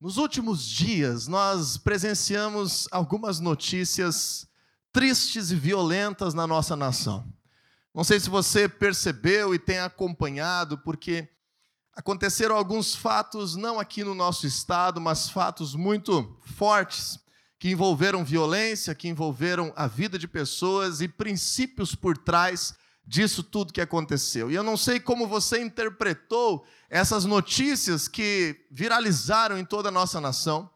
[0.00, 4.46] Nos últimos dias, nós presenciamos algumas notícias
[4.92, 7.26] tristes e violentas na nossa nação.
[7.92, 11.28] Não sei se você percebeu e tem acompanhado, porque
[11.96, 17.18] aconteceram alguns fatos, não aqui no nosso estado, mas fatos muito fortes,
[17.58, 22.72] que envolveram violência, que envolveram a vida de pessoas e princípios por trás
[23.08, 24.50] disso tudo que aconteceu.
[24.50, 30.20] E eu não sei como você interpretou essas notícias que viralizaram em toda a nossa
[30.20, 30.70] nação,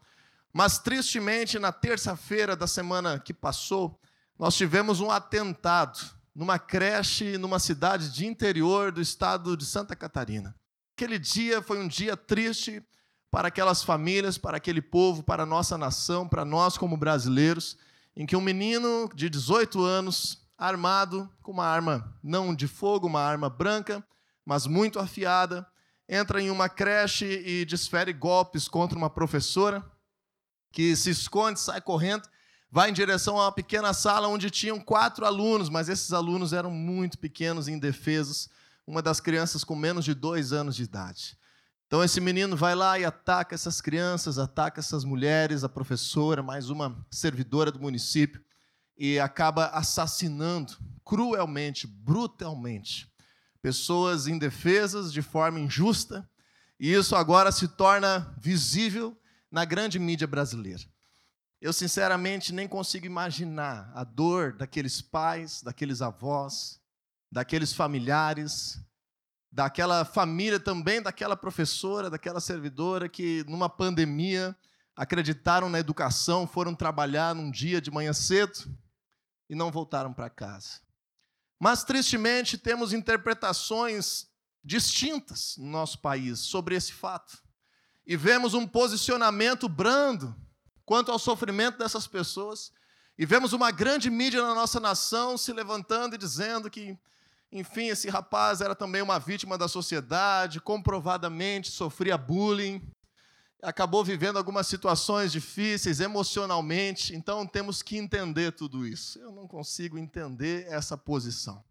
[0.51, 3.99] mas tristemente, na terça-feira da semana que passou,
[4.37, 5.99] nós tivemos um atentado
[6.35, 10.55] numa creche numa cidade de interior do estado de Santa Catarina.
[10.97, 12.81] Aquele dia foi um dia triste
[13.29, 17.77] para aquelas famílias, para aquele povo, para a nossa nação, para nós como brasileiros,
[18.15, 23.21] em que um menino de 18 anos armado com uma arma não de fogo, uma
[23.21, 24.05] arma branca,
[24.45, 25.67] mas muito afiada,
[26.07, 29.83] entra em uma creche e desfere golpes contra uma professora
[30.71, 32.27] que se esconde, sai correndo,
[32.71, 36.71] vai em direção a uma pequena sala onde tinham quatro alunos, mas esses alunos eram
[36.71, 38.49] muito pequenos e indefesos,
[38.85, 41.37] uma das crianças com menos de dois anos de idade.
[41.85, 46.69] Então esse menino vai lá e ataca essas crianças, ataca essas mulheres, a professora, mais
[46.69, 48.43] uma servidora do município
[48.97, 53.11] e acaba assassinando cruelmente, brutalmente,
[53.61, 56.29] pessoas indefesas de forma injusta,
[56.79, 59.17] e isso agora se torna visível
[59.51, 60.83] na grande mídia brasileira.
[61.61, 66.79] Eu, sinceramente, nem consigo imaginar a dor daqueles pais, daqueles avós,
[67.31, 68.79] daqueles familiares,
[69.49, 74.55] daquela família também, daquela professora, daquela servidora que, numa pandemia,
[74.95, 78.67] acreditaram na educação, foram trabalhar num dia de manhã cedo
[79.53, 80.81] e não voltaram para casa.
[81.59, 84.27] Mas, tristemente, temos interpretações
[84.63, 87.37] distintas no nosso país sobre esse fato.
[88.05, 90.35] E vemos um posicionamento brando
[90.83, 92.71] quanto ao sofrimento dessas pessoas.
[93.15, 96.97] E vemos uma grande mídia na nossa nação se levantando e dizendo que,
[97.51, 102.81] enfim, esse rapaz era também uma vítima da sociedade, comprovadamente sofria bullying,
[103.63, 109.17] acabou vivendo algumas situações difíceis emocionalmente, então temos que entender tudo isso.
[109.19, 111.63] Eu não consigo entender essa posição.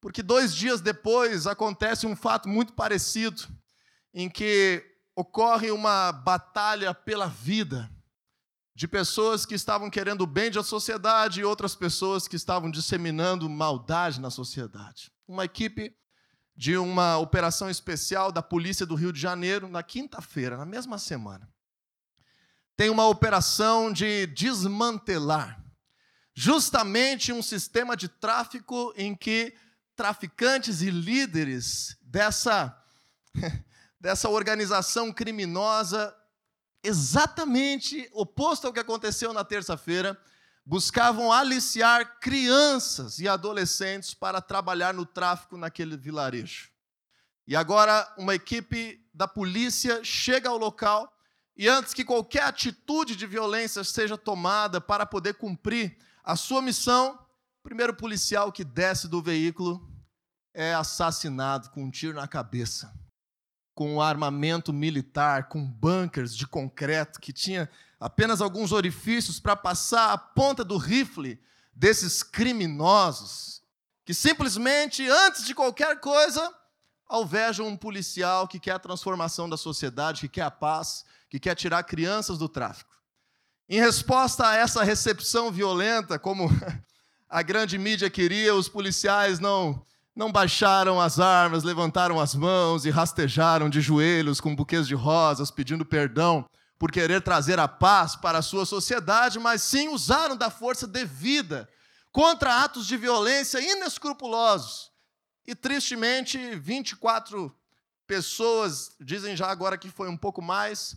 [0.00, 3.42] Porque dois dias depois acontece um fato muito parecido,
[4.12, 4.84] em que
[5.16, 7.90] ocorre uma batalha pela vida
[8.74, 13.48] de pessoas que estavam querendo o bem da sociedade e outras pessoas que estavam disseminando
[13.48, 15.10] maldade na sociedade.
[15.26, 15.94] Uma equipe
[16.54, 21.48] de uma operação especial da Polícia do Rio de Janeiro, na quinta-feira, na mesma semana.
[22.76, 25.62] Tem uma operação de desmantelar
[26.34, 29.54] justamente um sistema de tráfico em que
[29.94, 32.76] traficantes e líderes dessa,
[34.00, 36.14] dessa organização criminosa,
[36.82, 40.18] exatamente oposto ao que aconteceu na terça-feira,
[40.64, 46.70] buscavam aliciar crianças e adolescentes para trabalhar no tráfico naquele vilarejo.
[47.46, 51.12] E agora uma equipe da polícia chega ao local
[51.56, 57.18] e antes que qualquer atitude de violência seja tomada para poder cumprir a sua missão,
[57.60, 59.90] o primeiro policial que desce do veículo
[60.54, 62.94] é assassinado com um tiro na cabeça,
[63.74, 67.68] com um armamento militar, com bunkers de concreto que tinha
[68.02, 71.40] apenas alguns orifícios para passar a ponta do rifle
[71.72, 73.62] desses criminosos,
[74.04, 76.52] que simplesmente, antes de qualquer coisa,
[77.08, 81.54] alvejam um policial que quer a transformação da sociedade, que quer a paz, que quer
[81.54, 82.90] tirar crianças do tráfico.
[83.68, 86.50] Em resposta a essa recepção violenta, como
[87.30, 89.80] a grande mídia queria, os policiais não
[90.14, 95.50] não baixaram as armas, levantaram as mãos e rastejaram de joelhos com buquês de rosas,
[95.50, 96.44] pedindo perdão
[96.82, 101.68] por querer trazer a paz para a sua sociedade, mas sim usaram da força devida
[102.10, 104.90] contra atos de violência inescrupulosos.
[105.46, 107.56] E tristemente, 24
[108.04, 110.96] pessoas, dizem já agora que foi um pouco mais,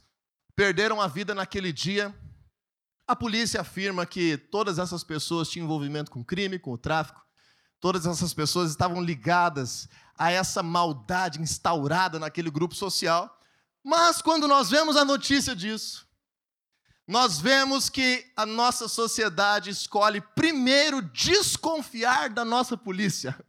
[0.55, 2.11] perderam a vida naquele dia.
[3.07, 7.23] A polícia afirma que todas essas pessoas tinham envolvimento com crime, com o tráfico.
[7.79, 13.39] Todas essas pessoas estavam ligadas a essa maldade instaurada naquele grupo social.
[13.87, 16.07] Mas quando nós vemos a notícia disso,
[17.07, 23.39] nós vemos que a nossa sociedade escolhe primeiro desconfiar da nossa polícia.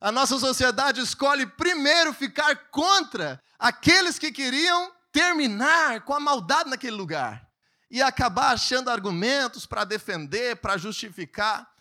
[0.00, 6.96] A nossa sociedade escolhe primeiro ficar contra aqueles que queriam terminar com a maldade naquele
[6.96, 7.48] lugar
[7.88, 11.72] e acabar achando argumentos para defender, para justificar.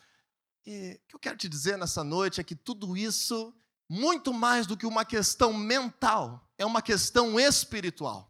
[0.64, 3.52] E o que eu quero te dizer nessa noite é que tudo isso,
[3.90, 8.30] muito mais do que uma questão mental, é uma questão espiritual.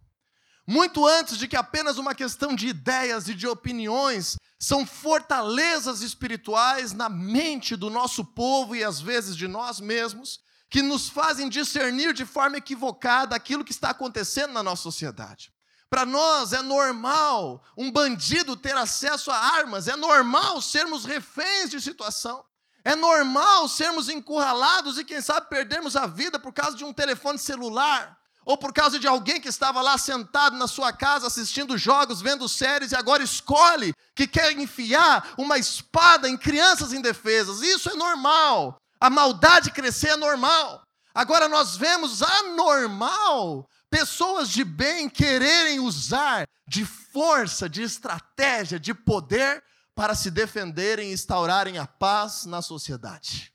[0.66, 6.94] muito antes de que apenas uma questão de ideias e de opiniões, são fortalezas espirituais
[6.94, 10.40] na mente do nosso povo e às vezes de nós mesmos,
[10.70, 15.52] que nos fazem discernir de forma equivocada aquilo que está acontecendo na nossa sociedade.
[15.90, 21.82] Para nós é normal um bandido ter acesso a armas, é normal sermos reféns de
[21.82, 22.46] situação,
[22.86, 27.40] é normal sermos encurralados e, quem sabe, perdermos a vida por causa de um telefone
[27.40, 28.19] celular
[28.50, 32.50] ou por causa de alguém que estava lá sentado na sua casa assistindo jogos, vendo
[32.50, 37.62] séries e agora escolhe que quer enfiar uma espada em crianças indefesas.
[37.62, 38.82] Isso é normal.
[39.00, 40.82] A maldade crescer é normal.
[41.14, 49.64] Agora nós vemos anormal pessoas de bem quererem usar de força, de estratégia, de poder
[49.94, 53.54] para se defenderem e instaurarem a paz na sociedade.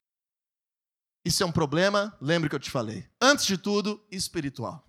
[1.25, 3.09] Isso é um problema, lembre que eu te falei.
[3.21, 4.84] Antes de tudo, espiritual.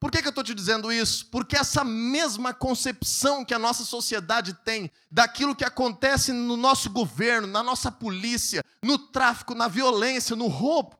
[0.00, 1.26] Por que, que eu estou te dizendo isso?
[1.26, 7.48] Porque essa mesma concepção que a nossa sociedade tem daquilo que acontece no nosso governo,
[7.48, 10.96] na nossa polícia, no tráfico, na violência, no roubo,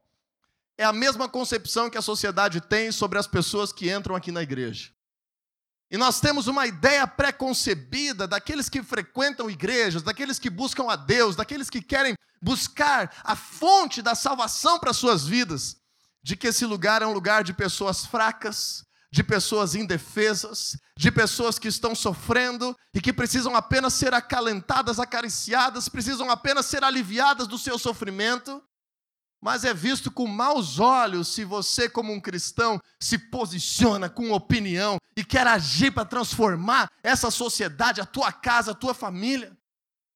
[0.77, 4.43] é a mesma concepção que a sociedade tem sobre as pessoas que entram aqui na
[4.43, 4.91] igreja.
[5.91, 11.35] E nós temos uma ideia pré-concebida daqueles que frequentam igrejas, daqueles que buscam a Deus,
[11.35, 15.77] daqueles que querem buscar a fonte da salvação para suas vidas,
[16.23, 21.59] de que esse lugar é um lugar de pessoas fracas, de pessoas indefesas, de pessoas
[21.59, 27.59] que estão sofrendo e que precisam apenas ser acalentadas, acariciadas, precisam apenas ser aliviadas do
[27.59, 28.63] seu sofrimento
[29.41, 34.99] mas é visto com maus olhos se você, como um cristão, se posiciona com opinião
[35.17, 39.57] e quer agir para transformar essa sociedade, a tua casa, a tua família.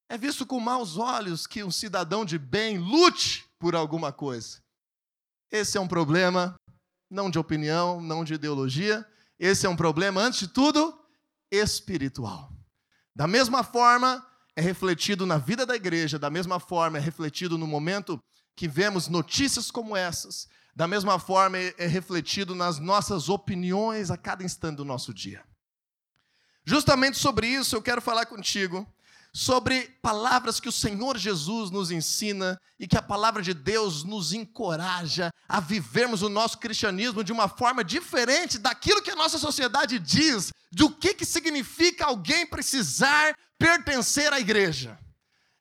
[0.09, 4.61] É visto com maus olhos que um cidadão de bem lute por alguma coisa.
[5.49, 6.55] Esse é um problema
[7.13, 9.05] não de opinião, não de ideologia,
[9.39, 10.99] esse é um problema, antes de tudo,
[11.51, 12.51] espiritual.
[13.15, 14.25] Da mesma forma,
[14.55, 18.19] é refletido na vida da igreja, da mesma forma, é refletido no momento
[18.55, 24.43] que vemos notícias como essas, da mesma forma é refletido nas nossas opiniões a cada
[24.43, 25.43] instante do nosso dia.
[26.65, 28.87] Justamente sobre isso eu quero falar contigo,
[29.35, 34.31] sobre palavras que o Senhor Jesus nos ensina e que a palavra de Deus nos
[34.31, 39.97] encoraja a vivermos o nosso cristianismo de uma forma diferente daquilo que a nossa sociedade
[39.97, 44.99] diz, do que, que significa alguém precisar pertencer à igreja.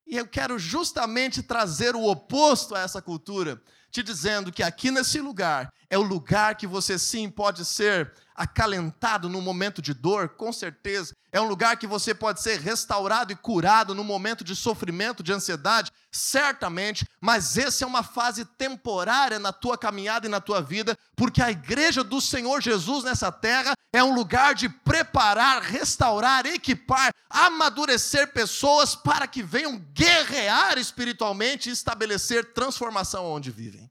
[0.07, 5.19] E eu quero justamente trazer o oposto a essa cultura, te dizendo que aqui nesse
[5.21, 10.53] lugar é o lugar que você sim pode ser acalentado no momento de dor, com
[10.53, 11.15] certeza.
[11.31, 15.33] É um lugar que você pode ser restaurado e curado no momento de sofrimento, de
[15.33, 20.97] ansiedade, certamente, mas essa é uma fase temporária na tua caminhada e na tua vida,
[21.17, 27.15] porque a igreja do Senhor Jesus nessa terra é um lugar de preparar, restaurar, equipar,
[27.31, 33.91] amadurecer pessoas para que venham guerrear espiritualmente e estabelecer transformação onde vivem.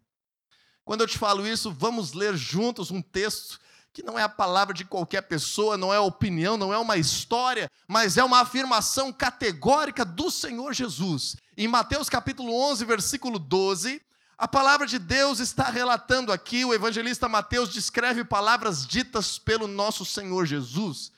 [0.83, 3.59] Quando eu te falo isso, vamos ler juntos um texto
[3.93, 7.69] que não é a palavra de qualquer pessoa, não é opinião, não é uma história,
[7.87, 11.35] mas é uma afirmação categórica do Senhor Jesus.
[11.57, 14.01] Em Mateus capítulo 11, versículo 12,
[14.37, 20.05] a palavra de Deus está relatando aqui, o evangelista Mateus descreve palavras ditas pelo nosso
[20.05, 21.11] Senhor Jesus.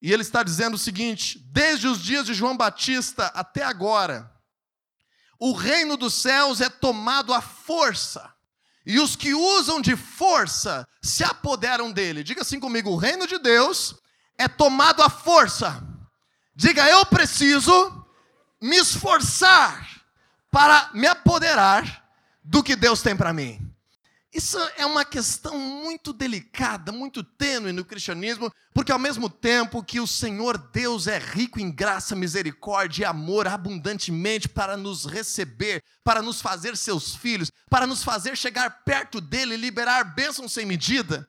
[0.00, 4.30] E ele está dizendo o seguinte: desde os dias de João Batista até agora,
[5.40, 8.32] o reino dos céus é tomado à força
[8.84, 12.24] e os que usam de força se apoderam dele.
[12.24, 13.96] Diga assim comigo: o reino de Deus
[14.36, 15.82] é tomado à força.
[16.54, 18.06] Diga, eu preciso
[18.60, 19.86] me esforçar
[20.50, 22.04] para me apoderar
[22.42, 23.67] do que Deus tem para mim.
[24.32, 30.00] Isso é uma questão muito delicada, muito tênue no cristianismo, porque ao mesmo tempo que
[30.00, 36.20] o Senhor Deus é rico em graça, misericórdia e amor abundantemente para nos receber, para
[36.20, 41.26] nos fazer seus filhos, para nos fazer chegar perto dele e liberar bênçãos sem medida,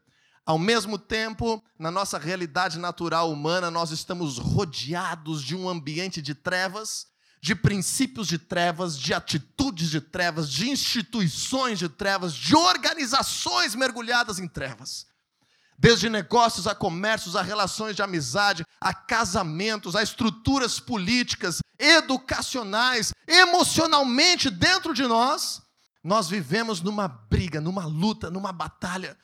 [0.49, 6.33] ao mesmo tempo, na nossa realidade natural humana, nós estamos rodeados de um ambiente de
[6.33, 7.05] trevas
[7.41, 14.39] de princípios de trevas, de atitudes de trevas, de instituições de trevas, de organizações mergulhadas
[14.39, 15.07] em trevas.
[15.77, 24.49] Desde negócios a comércios, a relações de amizade, a casamentos, a estruturas políticas, educacionais, emocionalmente
[24.49, 25.61] dentro de nós,
[26.03, 29.17] nós vivemos numa briga, numa luta, numa batalha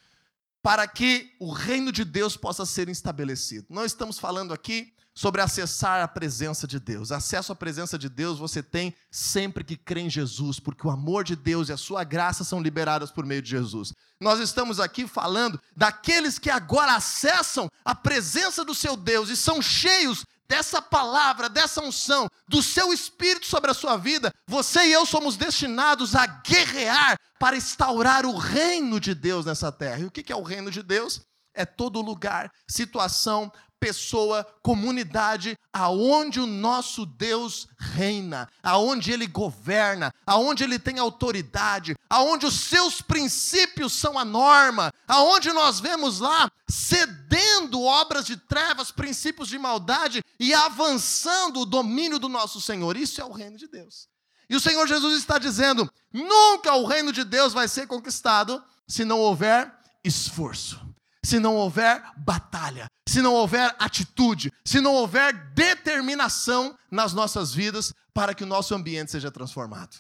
[0.64, 3.68] para que o reino de Deus possa ser estabelecido.
[3.70, 7.12] Não estamos falando aqui sobre acessar a presença de Deus.
[7.12, 11.24] Acesso à presença de Deus você tem sempre que crê em Jesus, porque o amor
[11.24, 13.94] de Deus e a sua graça são liberadas por meio de Jesus.
[14.20, 19.62] Nós estamos aqui falando daqueles que agora acessam a presença do seu Deus e são
[19.62, 24.32] cheios dessa palavra, dessa unção, do seu espírito sobre a sua vida.
[24.48, 30.00] Você e eu somos destinados a guerrear para instaurar o reino de Deus nessa terra.
[30.00, 31.22] E o que é o reino de Deus?
[31.54, 40.64] É todo lugar, situação, pessoa, comunidade aonde o nosso Deus reina, aonde ele governa, aonde
[40.64, 47.84] ele tem autoridade, aonde os seus princípios são a norma, aonde nós vemos lá cedendo
[47.84, 52.96] obras de trevas, princípios de maldade e avançando o domínio do nosso Senhor.
[52.96, 54.08] Isso é o reino de Deus.
[54.50, 59.04] E o Senhor Jesus está dizendo: nunca o reino de Deus vai ser conquistado se
[59.04, 60.85] não houver esforço
[61.26, 67.94] se não houver batalha, se não houver atitude, se não houver determinação nas nossas vidas
[68.14, 69.98] para que o nosso ambiente seja transformado.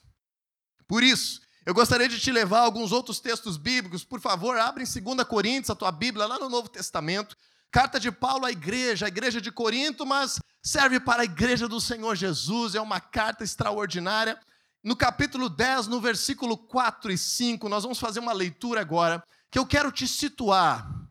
[0.87, 4.03] Por isso, eu gostaria de te levar a alguns outros textos bíblicos.
[4.03, 7.35] Por favor, abre em 2 Coríntios a tua Bíblia, lá no Novo Testamento.
[7.71, 11.81] Carta de Paulo à igreja, a igreja de Corinto, mas serve para a igreja do
[11.81, 14.39] Senhor Jesus, é uma carta extraordinária.
[14.83, 19.57] No capítulo 10, no versículo 4 e 5, nós vamos fazer uma leitura agora, que
[19.57, 21.04] eu quero te situar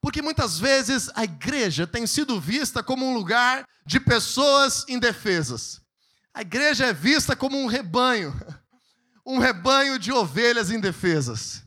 [0.00, 5.80] porque muitas vezes a igreja tem sido vista como um lugar de pessoas indefesas.
[6.32, 8.32] A igreja é vista como um rebanho,
[9.26, 11.64] um rebanho de ovelhas indefesas.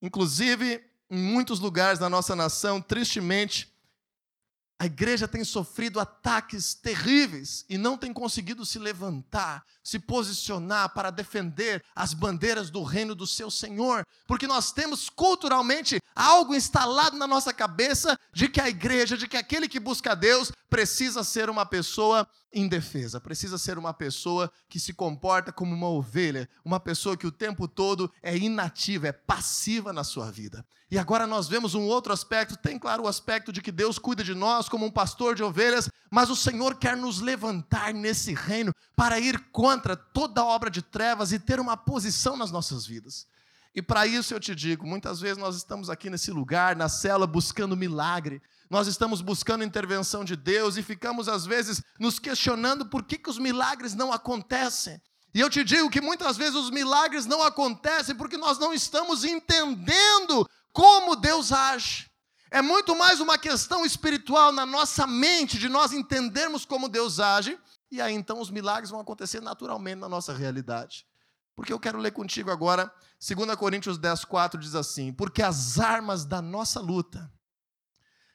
[0.00, 3.73] Inclusive, em muitos lugares da nossa nação, tristemente,
[4.78, 11.10] a igreja tem sofrido ataques terríveis e não tem conseguido se levantar, se posicionar para
[11.10, 17.26] defender as bandeiras do reino do seu Senhor, porque nós temos culturalmente algo instalado na
[17.26, 21.64] nossa cabeça de que a igreja, de que aquele que busca Deus precisa ser uma
[21.64, 27.26] pessoa indefesa, precisa ser uma pessoa que se comporta como uma ovelha, uma pessoa que
[27.26, 30.64] o tempo todo é inativa, é passiva na sua vida.
[30.94, 34.22] E agora nós vemos um outro aspecto, tem claro o aspecto de que Deus cuida
[34.22, 38.72] de nós como um pastor de ovelhas, mas o Senhor quer nos levantar nesse reino
[38.94, 43.26] para ir contra toda obra de trevas e ter uma posição nas nossas vidas.
[43.74, 47.26] E para isso eu te digo, muitas vezes nós estamos aqui nesse lugar, na cela,
[47.26, 48.40] buscando milagre.
[48.70, 53.30] Nós estamos buscando intervenção de Deus e ficamos às vezes nos questionando por que, que
[53.30, 55.02] os milagres não acontecem.
[55.34, 59.24] E eu te digo que muitas vezes os milagres não acontecem porque nós não estamos
[59.24, 62.10] entendendo como Deus age.
[62.50, 67.58] É muito mais uma questão espiritual na nossa mente, de nós entendermos como Deus age,
[67.90, 71.06] e aí então os milagres vão acontecer naturalmente na nossa realidade.
[71.54, 72.92] Porque eu quero ler contigo agora,
[73.24, 77.32] 2 Coríntios 10, 4 diz assim: Porque as armas da nossa luta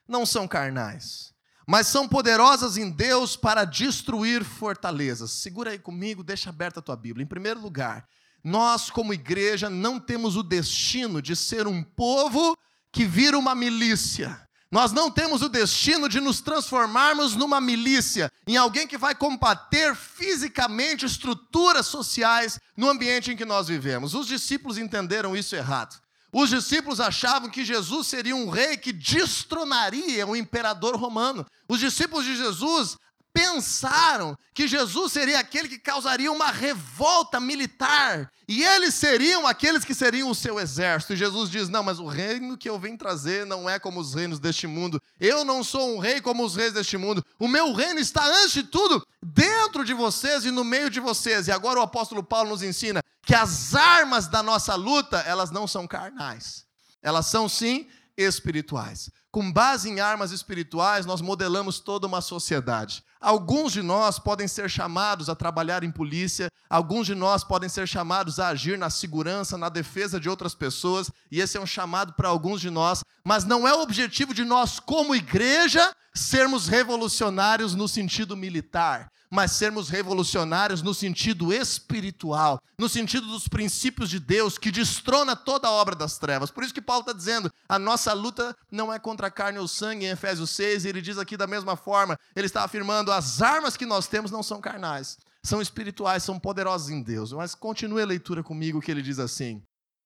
[0.08, 1.34] não são carnais,
[1.68, 5.32] mas são poderosas em Deus para destruir fortalezas.
[5.32, 7.24] Segura aí comigo, deixa aberta a tua Bíblia.
[7.24, 8.08] Em primeiro lugar,
[8.44, 12.58] nós, como igreja, não temos o destino de ser um povo
[12.92, 14.42] que vira uma milícia.
[14.72, 19.96] Nós não temos o destino de nos transformarmos numa milícia, em alguém que vai combater
[19.96, 24.14] fisicamente estruturas sociais no ambiente em que nós vivemos.
[24.14, 26.00] Os discípulos entenderam isso errado.
[26.32, 31.44] Os discípulos achavam que Jesus seria um rei que destronaria o imperador romano.
[31.68, 32.96] Os discípulos de Jesus
[33.40, 39.96] pensaram que Jesus seria aquele que causaria uma revolta militar e eles seriam aqueles que
[39.96, 41.14] seriam o seu exército.
[41.14, 44.14] E Jesus diz: Não, mas o reino que eu vim trazer não é como os
[44.14, 45.02] reinos deste mundo.
[45.18, 47.24] Eu não sou um rei como os reis deste mundo.
[47.40, 51.48] O meu reino está, antes de tudo, dentro de vocês e no meio de vocês.
[51.48, 55.66] E agora o apóstolo Paulo nos ensina que as armas da nossa luta, elas não
[55.66, 56.66] são carnais.
[57.02, 59.10] Elas são sim espirituais.
[59.32, 63.02] Com base em armas espirituais, nós modelamos toda uma sociedade.
[63.22, 67.86] Alguns de nós podem ser chamados a trabalhar em polícia, alguns de nós podem ser
[67.86, 72.14] chamados a agir na segurança, na defesa de outras pessoas, e esse é um chamado
[72.14, 77.76] para alguns de nós, mas não é o objetivo de nós, como igreja, sermos revolucionários
[77.76, 84.58] no sentido militar mas sermos revolucionários no sentido espiritual, no sentido dos princípios de Deus
[84.58, 86.50] que destrona toda a obra das trevas.
[86.50, 89.68] Por isso que Paulo está dizendo: a nossa luta não é contra a carne ou
[89.68, 93.42] sangue, em Efésios 6, e ele diz aqui da mesma forma, ele está afirmando: as
[93.42, 97.32] armas que nós temos não são carnais, são espirituais, são poderosas em Deus.
[97.32, 99.62] Mas continue a leitura comigo, que ele diz assim: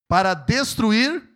[0.07, 1.29] para destruir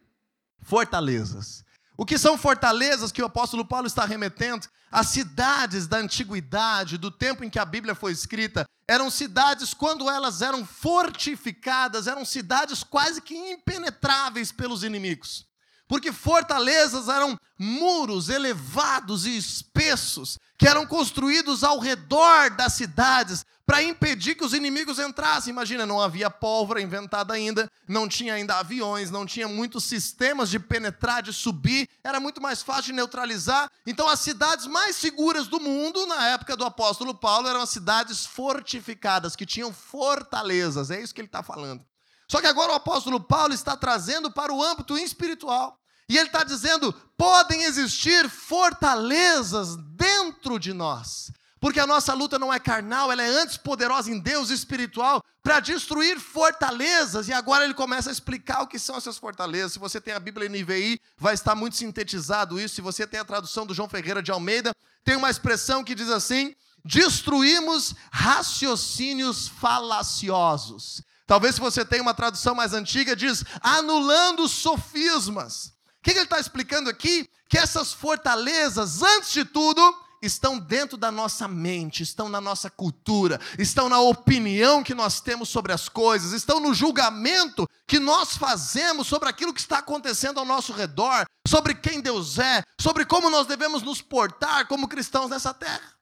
[0.62, 1.64] fortalezas.
[1.98, 4.68] O que são fortalezas que o apóstolo Paulo está remetendo?
[4.92, 10.08] As cidades da antiguidade, do tempo em que a Bíblia foi escrita, eram cidades, quando
[10.08, 15.47] elas eram fortificadas, eram cidades quase que impenetráveis pelos inimigos.
[15.88, 23.84] Porque fortalezas eram muros elevados e espessos que eram construídos ao redor das cidades para
[23.84, 25.52] impedir que os inimigos entrassem.
[25.52, 30.58] Imagina, não havia pólvora inventada ainda, não tinha ainda aviões, não tinha muitos sistemas de
[30.58, 33.70] penetrar, de subir, era muito mais fácil de neutralizar.
[33.86, 38.26] Então, as cidades mais seguras do mundo, na época do apóstolo Paulo, eram as cidades
[38.26, 41.86] fortificadas, que tinham fortalezas, é isso que ele está falando.
[42.30, 45.80] Só que agora o apóstolo Paulo está trazendo para o âmbito espiritual.
[46.10, 51.32] E ele está dizendo: podem existir fortalezas dentro de nós.
[51.60, 55.60] Porque a nossa luta não é carnal, ela é antes poderosa em Deus espiritual para
[55.60, 57.28] destruir fortalezas.
[57.28, 59.74] E agora ele começa a explicar o que são essas fortalezas.
[59.74, 62.76] Se você tem a Bíblia NVI, vai estar muito sintetizado isso.
[62.76, 64.72] Se você tem a tradução do João Ferreira de Almeida,
[65.04, 66.56] tem uma expressão que diz assim:
[66.86, 71.02] destruímos raciocínios falaciosos.
[71.28, 75.74] Talvez se você tem uma tradução mais antiga, diz anulando sofismas.
[76.00, 77.30] O que ele está explicando aqui?
[77.50, 79.82] Que essas fortalezas, antes de tudo,
[80.22, 85.50] estão dentro da nossa mente, estão na nossa cultura, estão na opinião que nós temos
[85.50, 90.46] sobre as coisas, estão no julgamento que nós fazemos sobre aquilo que está acontecendo ao
[90.46, 95.54] nosso redor, sobre quem Deus é, sobre como nós devemos nos portar como cristãos nessa
[95.54, 95.97] terra.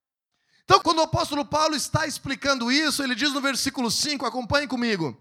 [0.65, 5.15] Então, quando o apóstolo Paulo está explicando isso, ele diz no versículo 5, acompanhe comigo.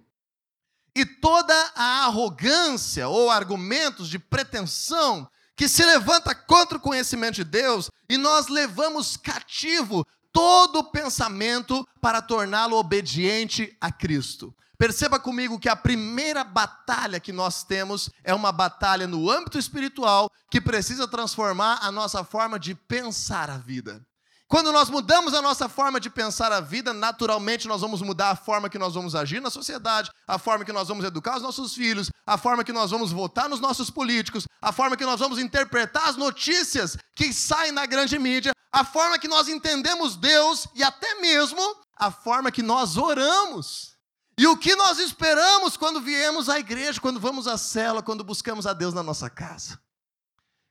[0.96, 7.44] E toda a arrogância ou argumentos de pretensão que se levanta contra o conhecimento de
[7.44, 14.54] Deus, e nós levamos cativo todo o pensamento para torná-lo obediente a Cristo.
[14.76, 20.28] Perceba comigo que a primeira batalha que nós temos é uma batalha no âmbito espiritual
[20.50, 24.04] que precisa transformar a nossa forma de pensar a vida.
[24.46, 28.36] Quando nós mudamos a nossa forma de pensar a vida, naturalmente nós vamos mudar a
[28.36, 31.74] forma que nós vamos agir na sociedade, a forma que nós vamos educar os nossos
[31.74, 35.38] filhos, a forma que nós vamos votar nos nossos políticos, a forma que nós vamos
[35.38, 40.82] interpretar as notícias que saem na grande mídia, a forma que nós entendemos Deus e
[40.82, 41.60] até mesmo
[41.96, 43.94] a forma que nós oramos.
[44.36, 48.66] E o que nós esperamos quando viemos à igreja, quando vamos à cela, quando buscamos
[48.66, 49.78] a Deus na nossa casa.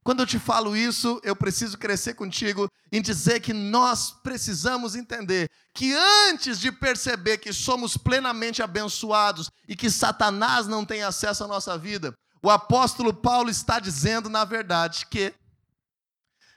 [0.04, 5.50] Quando eu te falo isso, eu preciso crescer contigo em dizer que nós precisamos entender
[5.74, 5.94] que
[6.28, 11.78] antes de perceber que somos plenamente abençoados e que Satanás não tem acesso à nossa
[11.78, 15.34] vida, o apóstolo Paulo está dizendo, na verdade, que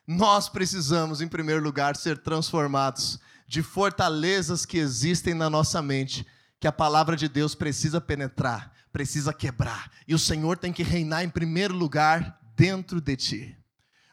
[0.04, 6.26] nós precisamos, em primeiro lugar, ser transformados de fortalezas que existem na nossa mente,
[6.58, 11.22] que a palavra de Deus precisa penetrar, precisa quebrar, e o Senhor tem que reinar
[11.22, 13.56] em primeiro lugar dentro de ti.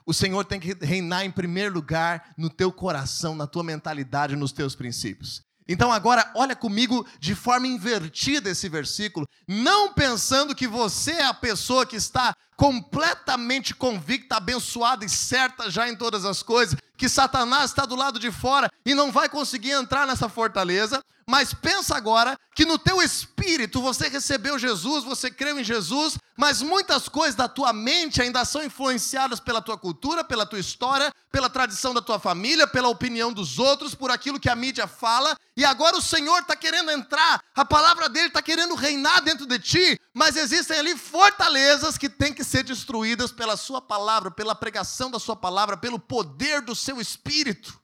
[0.05, 4.51] O Senhor tem que reinar em primeiro lugar no teu coração, na tua mentalidade, nos
[4.51, 5.41] teus princípios.
[5.67, 11.33] Então agora olha comigo de forma invertida esse versículo, não pensando que você é a
[11.33, 17.71] pessoa que está completamente convicta, abençoada e certa já em todas as coisas, que Satanás
[17.71, 22.37] está do lado de fora e não vai conseguir entrar nessa fortaleza, mas pensa agora
[22.55, 27.47] que no teu espírito você recebeu Jesus, você creu em Jesus, mas muitas coisas da
[27.47, 32.19] tua mente ainda são influenciadas pela tua cultura, pela tua história, pela tradição da tua
[32.19, 36.39] família, pela opinião dos outros, por aquilo que a mídia fala, e agora o Senhor
[36.39, 40.97] está querendo entrar, a palavra dele está querendo reinar dentro de ti, mas existem ali
[40.97, 45.97] fortalezas que têm que ser destruídas pela sua palavra, pela pregação da sua palavra, pelo
[45.97, 47.81] poder do seu espírito.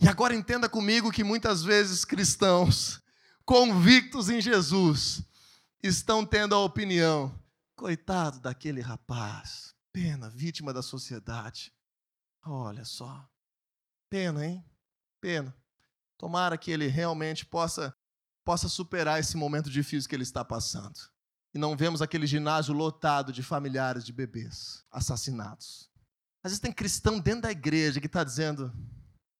[0.00, 3.02] E agora entenda comigo que muitas vezes cristãos,
[3.44, 5.20] convictos em Jesus,
[5.82, 7.36] estão tendo a opinião:
[7.74, 11.74] coitado daquele rapaz, pena, vítima da sociedade.
[12.44, 13.28] Olha só,
[14.08, 14.64] pena, hein?
[15.20, 15.52] Pena.
[16.16, 17.92] Tomara que ele realmente possa
[18.44, 21.15] possa superar esse momento difícil que ele está passando.
[21.56, 25.90] E não vemos aquele ginásio lotado de familiares de bebês assassinados.
[26.44, 28.70] Às vezes tem cristão dentro da igreja que está dizendo: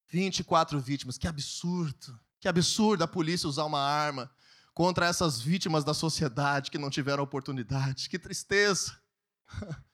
[0.09, 1.19] 24 vítimas.
[1.19, 2.19] Que absurdo.
[2.41, 4.31] Que absurdo a polícia usar uma arma
[4.73, 8.09] contra essas vítimas da sociedade que não tiveram oportunidade.
[8.09, 8.99] Que tristeza.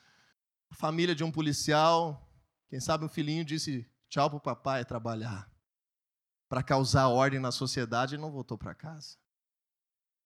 [0.70, 2.32] A família de um policial,
[2.68, 5.50] quem sabe um filhinho disse tchau para o papai trabalhar
[6.48, 9.16] para causar ordem na sociedade e não voltou para casa.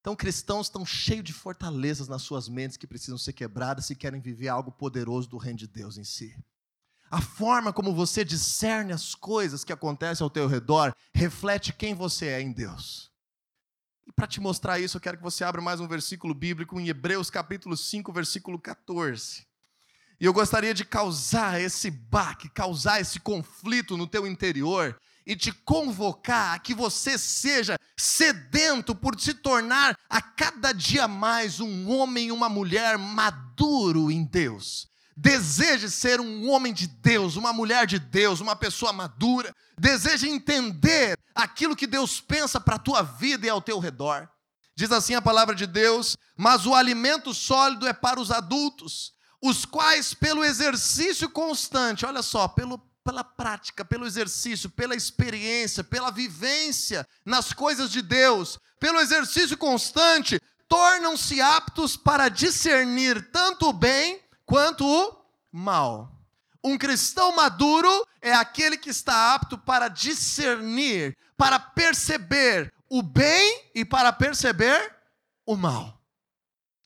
[0.07, 4.21] Então, cristãos estão cheios de fortalezas nas suas mentes que precisam ser quebradas se querem
[4.21, 6.33] viver algo poderoso do reino de Deus em si.
[7.11, 12.27] A forma como você discerne as coisas que acontecem ao teu redor reflete quem você
[12.27, 13.11] é em Deus.
[14.07, 16.87] E para te mostrar isso, eu quero que você abra mais um versículo bíblico em
[16.87, 19.45] Hebreus capítulo 5, versículo 14.
[20.21, 25.51] E eu gostaria de causar esse baque, causar esse conflito no teu interior e te
[25.51, 32.28] convocar a que você seja sedento por se tornar a cada dia mais um homem
[32.28, 34.88] e uma mulher maduro em Deus.
[35.16, 39.54] Deseje ser um homem de Deus, uma mulher de Deus, uma pessoa madura.
[39.78, 44.28] Deseje entender aquilo que Deus pensa para a tua vida e ao teu redor.
[44.76, 49.64] Diz assim a palavra de Deus: Mas o alimento sólido é para os adultos, os
[49.64, 57.07] quais, pelo exercício constante, olha só, pelo, pela prática, pelo exercício, pela experiência, pela vivência
[57.25, 64.85] nas coisas de Deus, pelo exercício constante, tornam-se aptos para discernir tanto o bem quanto
[64.85, 65.16] o
[65.53, 66.12] mal.
[66.64, 67.88] Um cristão maduro
[68.21, 74.92] é aquele que está apto para discernir, para perceber o bem e para perceber
[75.47, 75.97] o mal.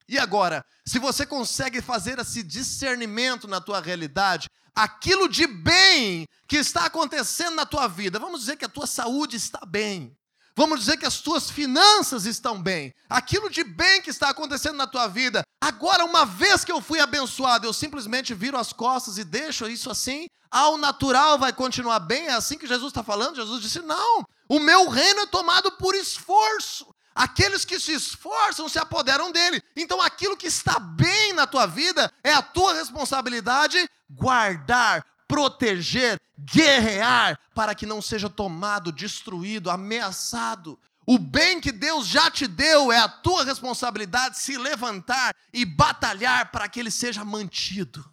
[0.06, 6.56] E agora, se você consegue fazer esse discernimento na tua realidade, aquilo de bem que
[6.56, 10.16] está acontecendo na tua vida, vamos dizer que a tua saúde está bem,
[10.60, 14.86] Vamos dizer que as tuas finanças estão bem, aquilo de bem que está acontecendo na
[14.86, 15.42] tua vida.
[15.58, 19.90] Agora, uma vez que eu fui abençoado, eu simplesmente viro as costas e deixo isso
[19.90, 20.26] assim.
[20.50, 22.26] Ao natural vai continuar bem?
[22.26, 23.36] É assim que Jesus está falando?
[23.36, 26.86] Jesus disse: não, o meu reino é tomado por esforço.
[27.14, 29.62] Aqueles que se esforçam se apoderam dele.
[29.76, 37.38] Então, aquilo que está bem na tua vida é a tua responsabilidade guardar, proteger, guerrear,
[37.54, 40.78] para que não seja tomado, destruído, ameaçado.
[41.06, 46.50] O bem que Deus já te deu é a tua responsabilidade se levantar e batalhar
[46.50, 48.08] para que ele seja mantido.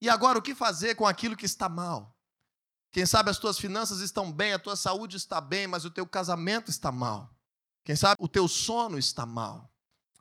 [0.00, 2.16] E agora o que fazer com aquilo que está mal?
[2.90, 6.06] Quem sabe as tuas finanças estão bem, a tua saúde está bem, mas o teu
[6.06, 7.30] casamento está mal.
[7.88, 9.72] Quem sabe o teu sono está mal.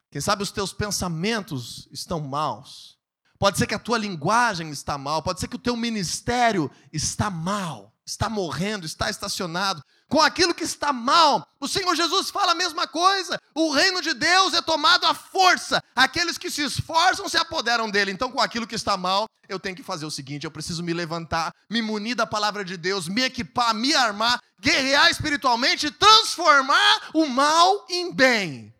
[0.09, 2.97] Quem sabe os teus pensamentos estão maus.
[3.37, 7.29] Pode ser que a tua linguagem está mal, pode ser que o teu ministério está
[7.29, 9.83] mal, está morrendo, está estacionado.
[10.07, 13.37] Com aquilo que está mal, o Senhor Jesus fala a mesma coisa.
[13.53, 15.83] O reino de Deus é tomado à força.
[15.93, 18.11] Aqueles que se esforçam se apoderam dele.
[18.11, 20.93] Então, com aquilo que está mal, eu tenho que fazer o seguinte: eu preciso me
[20.93, 27.25] levantar, me munir da palavra de Deus, me equipar, me armar, guerrear espiritualmente, transformar o
[27.25, 28.73] mal em bem.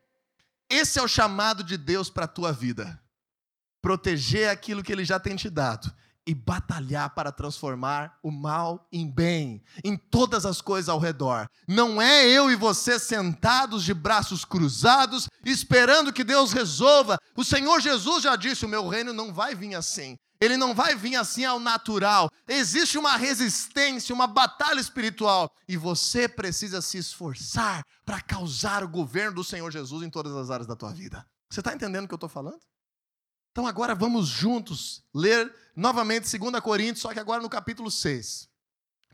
[0.70, 2.98] Esse é o chamado de Deus para a tua vida
[3.82, 5.94] proteger aquilo que ele já tem te dado
[6.28, 11.50] e batalhar para transformar o mal em bem, em todas as coisas ao redor.
[11.66, 17.18] Não é eu e você sentados de braços cruzados, esperando que Deus resolva.
[17.34, 20.18] O Senhor Jesus já disse: o meu reino não vai vir assim.
[20.40, 22.30] Ele não vai vir assim ao natural.
[22.48, 25.50] Existe uma resistência, uma batalha espiritual.
[25.68, 30.52] E você precisa se esforçar para causar o governo do Senhor Jesus em todas as
[30.52, 31.26] áreas da tua vida.
[31.50, 32.60] Você está entendendo o que eu estou falando?
[33.58, 38.48] Então agora vamos juntos ler novamente 2 Coríntios, só que agora no capítulo 6.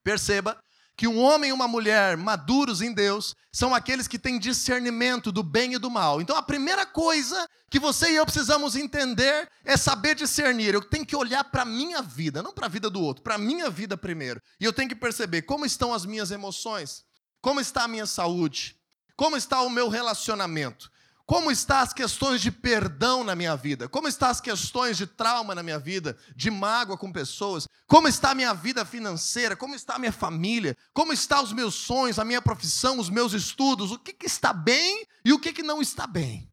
[0.03, 0.61] Perceba
[0.97, 5.41] que um homem e uma mulher maduros em Deus são aqueles que têm discernimento do
[5.41, 6.21] bem e do mal.
[6.21, 10.73] Então a primeira coisa que você e eu precisamos entender é saber discernir.
[10.73, 13.35] Eu tenho que olhar para a minha vida, não para a vida do outro, para
[13.35, 14.41] a minha vida primeiro.
[14.59, 17.05] E eu tenho que perceber como estão as minhas emoções,
[17.41, 18.75] como está a minha saúde,
[19.15, 20.91] como está o meu relacionamento.
[21.25, 23.87] Como estão as questões de perdão na minha vida?
[23.87, 27.65] Como estão as questões de trauma na minha vida, de mágoa com pessoas?
[27.87, 29.55] Como está a minha vida financeira?
[29.55, 30.75] Como está a minha família?
[30.93, 33.91] Como estão os meus sonhos, a minha profissão, os meus estudos?
[33.91, 36.51] O que, que está bem e o que, que não está bem?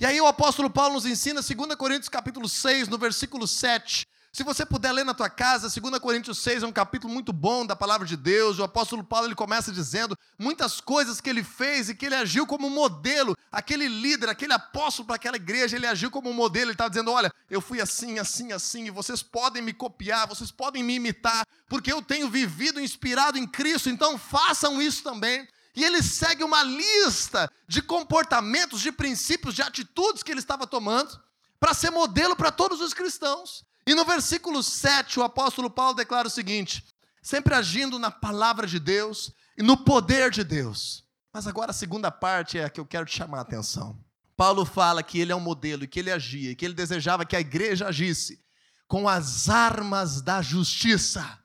[0.00, 4.44] E aí o apóstolo Paulo nos ensina, 2 Coríntios capítulo 6, no versículo 7, se
[4.44, 7.74] você puder ler na tua casa, 2 Coríntios 6 é um capítulo muito bom da
[7.74, 8.60] palavra de Deus.
[8.60, 12.46] O apóstolo Paulo ele começa dizendo muitas coisas que ele fez e que ele agiu
[12.46, 13.36] como modelo.
[13.50, 16.66] Aquele líder, aquele apóstolo para aquela igreja, ele agiu como modelo.
[16.66, 20.52] Ele estava dizendo: Olha, eu fui assim, assim, assim, e vocês podem me copiar, vocês
[20.52, 25.48] podem me imitar, porque eu tenho vivido inspirado em Cristo, então façam isso também.
[25.74, 31.20] E ele segue uma lista de comportamentos, de princípios, de atitudes que ele estava tomando
[31.58, 33.68] para ser modelo para todos os cristãos.
[33.90, 36.84] E no versículo 7, o apóstolo Paulo declara o seguinte:
[37.20, 41.02] sempre agindo na palavra de Deus e no poder de Deus.
[41.34, 43.98] Mas agora a segunda parte é a que eu quero te chamar a atenção.
[44.36, 47.34] Paulo fala que ele é um modelo e que ele agia, que ele desejava que
[47.34, 48.40] a igreja agisse
[48.86, 51.40] com as armas da justiça,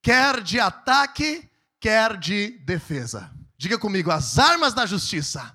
[0.00, 1.46] quer de ataque,
[1.78, 3.30] quer de defesa.
[3.58, 5.54] Diga comigo, as armas da justiça.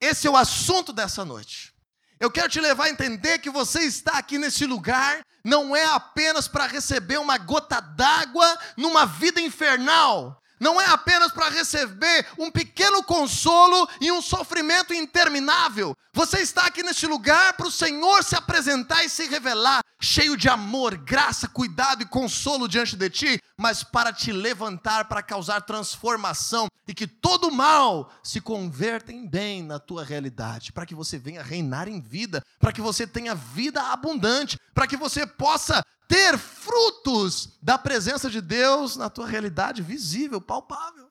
[0.00, 1.74] Esse é o assunto dessa noite.
[2.20, 6.48] Eu quero te levar a entender que você está aqui nesse lugar não é apenas
[6.48, 10.40] para receber uma gota d'água numa vida infernal.
[10.60, 15.96] Não é apenas para receber um pequeno consolo e um sofrimento interminável.
[16.12, 20.48] Você está aqui neste lugar para o Senhor se apresentar e se revelar, cheio de
[20.48, 26.68] amor, graça, cuidado e consolo diante de ti, mas para te levantar, para causar transformação
[26.88, 31.42] e que todo mal se converta em bem na tua realidade, para que você venha
[31.42, 37.58] reinar em vida, para que você tenha vida abundante, para que você possa ter frutos
[37.62, 41.08] da presença de Deus na tua realidade visível, palpável.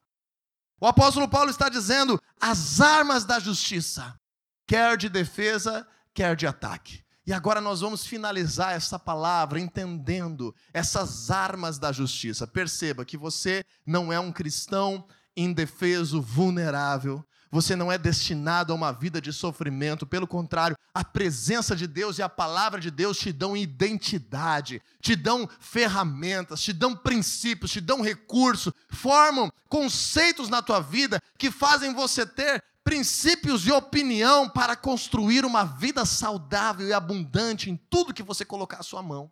[0.81, 4.19] O apóstolo Paulo está dizendo: as armas da justiça,
[4.67, 7.05] quer de defesa, quer de ataque.
[7.25, 12.47] E agora nós vamos finalizar essa palavra entendendo essas armas da justiça.
[12.47, 15.05] Perceba que você não é um cristão
[15.35, 17.26] indefeso, vulnerável.
[17.51, 22.17] Você não é destinado a uma vida de sofrimento, pelo contrário, a presença de Deus
[22.17, 27.79] e a palavra de Deus te dão identidade, te dão ferramentas, te dão princípios, te
[27.79, 34.75] dão recursos, formam conceitos na tua vida que fazem você ter princípios e opinião para
[34.75, 39.29] construir uma vida saudável e abundante em tudo que você colocar a sua mão.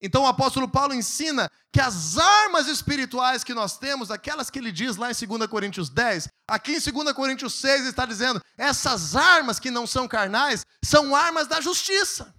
[0.00, 4.70] Então o apóstolo Paulo ensina que as armas espirituais que nós temos, aquelas que ele
[4.70, 9.58] diz lá em 2 Coríntios 10, aqui em 2 Coríntios 6 está dizendo, essas armas
[9.58, 12.34] que não são carnais, são armas da justiça.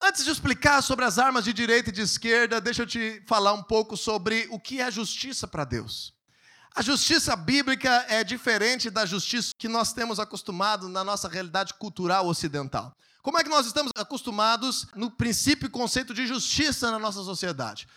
[0.00, 3.52] Antes de explicar sobre as armas de direita e de esquerda, deixa eu te falar
[3.52, 6.17] um pouco sobre o que é justiça para Deus.
[6.78, 12.28] A justiça bíblica é diferente da justiça que nós temos acostumado na nossa realidade cultural
[12.28, 12.96] ocidental.
[13.20, 17.88] Como é que nós estamos acostumados no princípio e conceito de justiça na nossa sociedade?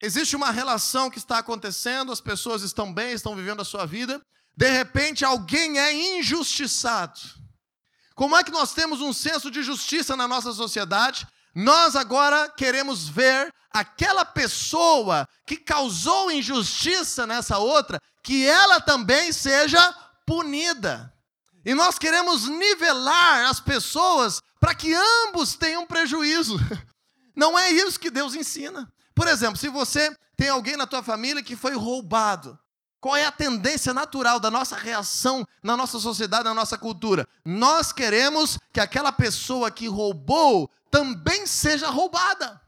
[0.00, 4.22] Existe uma relação que está acontecendo, as pessoas estão bem, estão vivendo a sua vida,
[4.56, 7.18] de repente alguém é injustiçado.
[8.14, 11.26] Como é que nós temos um senso de justiça na nossa sociedade?
[11.54, 19.94] Nós agora queremos ver aquela pessoa que causou injustiça nessa outra, que ela também seja
[20.26, 21.12] punida.
[21.64, 26.56] E nós queremos nivelar as pessoas para que ambos tenham prejuízo.
[27.34, 28.90] Não é isso que Deus ensina.
[29.14, 32.58] Por exemplo, se você tem alguém na tua família que foi roubado,
[33.00, 37.28] qual é a tendência natural da nossa reação na nossa sociedade, na nossa cultura?
[37.44, 42.60] Nós queremos que aquela pessoa que roubou também seja roubada.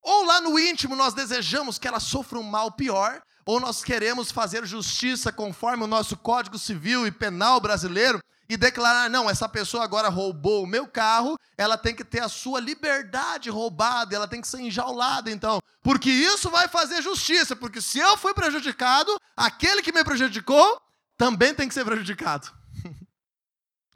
[0.00, 4.30] Ou lá no íntimo nós desejamos que ela sofra um mal pior, ou nós queremos
[4.30, 9.82] fazer justiça conforme o nosso Código Civil e Penal brasileiro e declarar: não, essa pessoa
[9.82, 14.40] agora roubou o meu carro, ela tem que ter a sua liberdade roubada, ela tem
[14.40, 19.82] que ser enjaulada, então, porque isso vai fazer justiça, porque se eu fui prejudicado, aquele
[19.82, 20.80] que me prejudicou
[21.16, 22.52] também tem que ser prejudicado.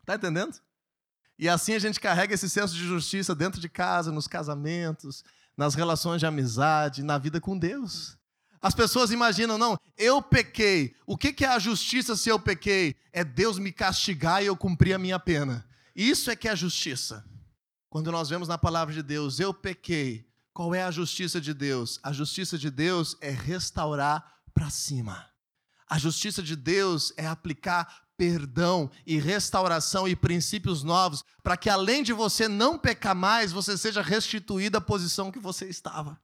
[0.00, 0.58] Está entendendo?
[1.38, 5.22] E assim a gente carrega esse senso de justiça dentro de casa, nos casamentos,
[5.56, 8.18] nas relações de amizade, na vida com Deus.
[8.60, 10.96] As pessoas imaginam, não, eu pequei.
[11.06, 12.96] O que é a justiça se eu pequei?
[13.12, 15.64] É Deus me castigar e eu cumprir a minha pena.
[15.94, 17.24] Isso é que é a justiça.
[17.88, 20.28] Quando nós vemos na palavra de Deus, eu pequei.
[20.52, 22.00] Qual é a justiça de Deus?
[22.02, 25.24] A justiça de Deus é restaurar para cima.
[25.88, 32.02] A justiça de Deus é aplicar perdão e restauração e princípios novos, para que além
[32.02, 36.20] de você não pecar mais, você seja restituído à posição que você estava.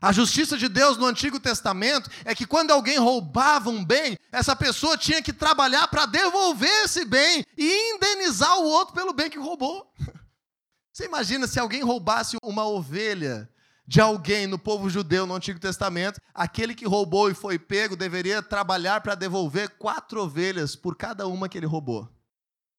[0.00, 4.54] A justiça de Deus no Antigo Testamento é que quando alguém roubava um bem, essa
[4.54, 9.38] pessoa tinha que trabalhar para devolver esse bem e indenizar o outro pelo bem que
[9.38, 9.90] roubou.
[10.92, 13.48] Você imagina se alguém roubasse uma ovelha
[13.86, 18.42] de alguém no povo judeu no Antigo Testamento, aquele que roubou e foi pego deveria
[18.42, 22.08] trabalhar para devolver quatro ovelhas por cada uma que ele roubou.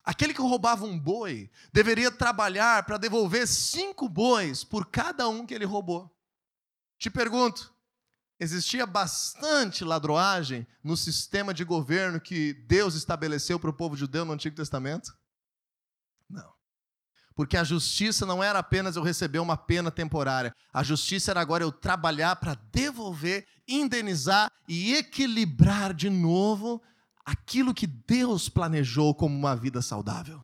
[0.04, 5.54] Aquele que roubava um boi deveria trabalhar para devolver cinco bois por cada um que
[5.54, 6.13] ele roubou.
[6.98, 7.74] Te pergunto,
[8.39, 14.34] existia bastante ladroagem no sistema de governo que Deus estabeleceu para o povo judeu no
[14.34, 15.18] Antigo Testamento?
[16.30, 16.54] Não.
[17.36, 20.54] Porque a justiça não era apenas eu receber uma pena temporária.
[20.72, 26.82] A justiça era agora eu trabalhar para devolver, indenizar e equilibrar de novo
[27.26, 30.43] aquilo que Deus planejou como uma vida saudável.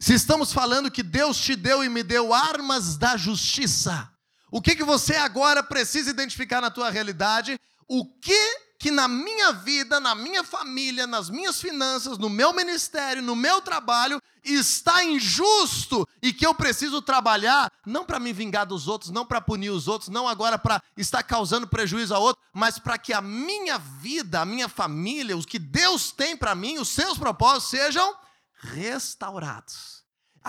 [0.00, 4.10] Se estamos falando que Deus te deu e me deu armas da justiça,
[4.50, 7.58] o que, que você agora precisa identificar na tua realidade?
[7.86, 13.20] O que que na minha vida, na minha família, nas minhas finanças, no meu ministério,
[13.20, 18.86] no meu trabalho, está injusto e que eu preciso trabalhar, não para me vingar dos
[18.86, 22.78] outros, não para punir os outros, não agora para estar causando prejuízo a outro, mas
[22.78, 26.88] para que a minha vida, a minha família, os que Deus tem para mim, os
[26.88, 28.14] seus propósitos sejam
[28.60, 29.97] restaurados.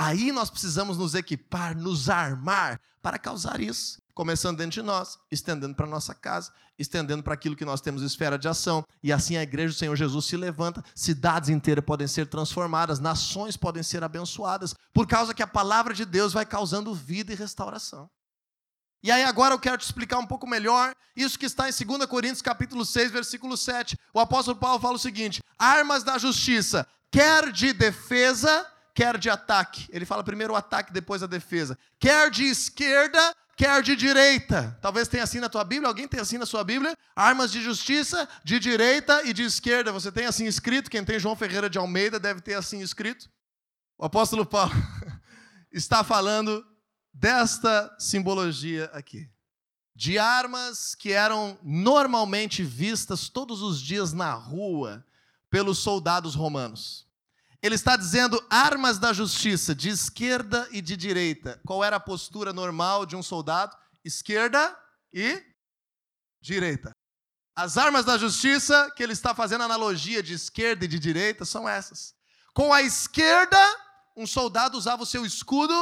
[0.01, 4.01] Aí nós precisamos nos equipar, nos armar para causar isso.
[4.13, 8.37] começando dentro de nós, estendendo para nossa casa, estendendo para aquilo que nós temos esfera
[8.37, 8.85] de ação.
[9.03, 13.55] E assim a igreja do Senhor Jesus se levanta, cidades inteiras podem ser transformadas, nações
[13.57, 18.09] podem ser abençoadas, por causa que a palavra de Deus vai causando vida e restauração.
[19.03, 22.05] E aí agora eu quero te explicar um pouco melhor isso que está em 2
[22.05, 23.97] Coríntios capítulo 6, versículo 7.
[24.13, 28.65] O apóstolo Paulo fala o seguinte: armas da justiça, quer de defesa,
[28.99, 29.87] quer de ataque.
[29.93, 31.79] Ele fala primeiro o ataque, depois a defesa.
[31.97, 34.77] Quer de esquerda, quer de direita.
[34.81, 36.93] Talvez tenha assim na tua Bíblia, alguém tem assim na sua Bíblia?
[37.15, 39.93] Armas de justiça, de direita e de esquerda.
[39.93, 40.91] Você tem assim escrito?
[40.91, 43.29] Quem tem João Ferreira de Almeida deve ter assim escrito.
[43.97, 44.73] O apóstolo Paulo
[45.71, 46.65] está falando
[47.13, 49.29] desta simbologia aqui.
[49.95, 55.05] De armas que eram normalmente vistas todos os dias na rua
[55.49, 57.08] pelos soldados romanos.
[57.61, 61.59] Ele está dizendo armas da justiça, de esquerda e de direita.
[61.65, 63.75] Qual era a postura normal de um soldado?
[64.03, 64.77] Esquerda
[65.13, 65.43] e
[66.41, 66.91] direita.
[67.53, 71.67] As armas da justiça, que ele está fazendo analogia de esquerda e de direita, são
[71.67, 72.15] essas.
[72.53, 73.59] Com a esquerda,
[74.15, 75.75] um soldado usava o seu escudo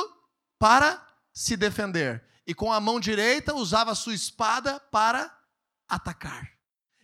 [0.57, 2.23] para se defender.
[2.47, 5.31] E com a mão direita usava a sua espada para
[5.87, 6.57] atacar.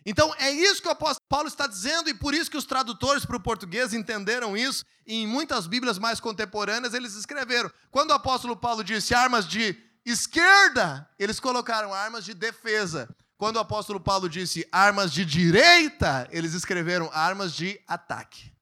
[0.06, 3.26] Então é isso que o apóstolo Paulo está dizendo, e por isso que os tradutores
[3.26, 7.72] para o português entenderam isso, e em muitas Bíblias mais contemporâneas eles escreveram.
[7.90, 13.08] Quando o apóstolo Paulo disse armas de esquerda, eles colocaram armas de defesa.
[13.38, 18.54] Quando o apóstolo Paulo disse armas de direita, eles escreveram armas de ataque.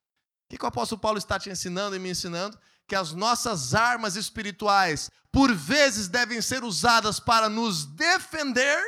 [0.52, 2.58] O que o apóstolo Paulo está te ensinando e me ensinando?
[2.88, 8.84] Que as nossas armas espirituais por vezes devem ser usadas para nos defender,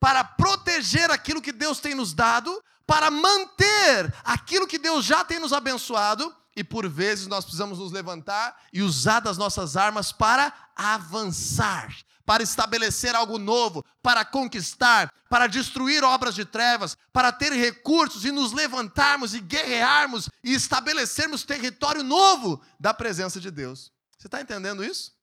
[0.00, 5.38] para proteger aquilo que Deus tem nos dado, para manter aquilo que Deus já tem
[5.38, 10.52] nos abençoado, e por vezes nós precisamos nos levantar e usar das nossas armas para
[10.74, 11.94] avançar,
[12.26, 18.32] para estabelecer algo novo, para conquistar, para destruir obras de trevas, para ter recursos e
[18.32, 23.92] nos levantarmos e guerrearmos e estabelecermos território novo da presença de Deus.
[24.18, 25.20] Você está entendendo isso?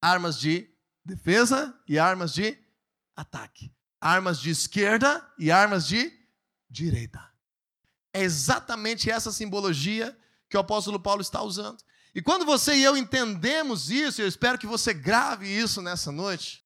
[0.00, 0.70] armas de
[1.04, 2.56] defesa e armas de
[3.14, 3.72] ataque.
[4.06, 6.12] Armas de esquerda e armas de
[6.70, 7.20] direita.
[8.12, 10.16] É exatamente essa simbologia
[10.48, 11.82] que o apóstolo Paulo está usando.
[12.14, 16.64] E quando você e eu entendemos isso, eu espero que você grave isso nessa noite.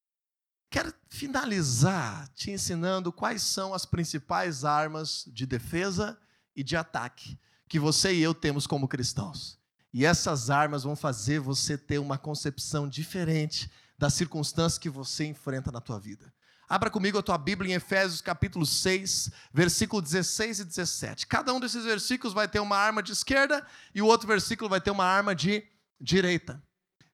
[0.68, 6.20] Quero finalizar te ensinando quais são as principais armas de defesa
[6.54, 9.58] e de ataque que você e eu temos como cristãos.
[9.94, 15.72] E essas armas vão fazer você ter uma concepção diferente das circunstâncias que você enfrenta
[15.72, 16.30] na tua vida.
[16.70, 21.26] Abra comigo a tua Bíblia em Efésios capítulo 6, versículo 16 e 17.
[21.26, 24.80] Cada um desses versículos vai ter uma arma de esquerda e o outro versículo vai
[24.80, 25.64] ter uma arma de
[26.00, 26.62] direita,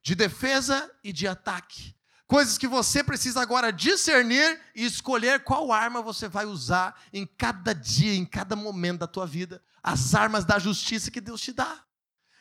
[0.03, 1.97] de defesa e de ataque.
[2.27, 7.75] Coisas que você precisa agora discernir e escolher qual arma você vai usar em cada
[7.75, 9.63] dia, em cada momento da tua vida.
[9.83, 11.86] As armas da justiça que Deus te dá.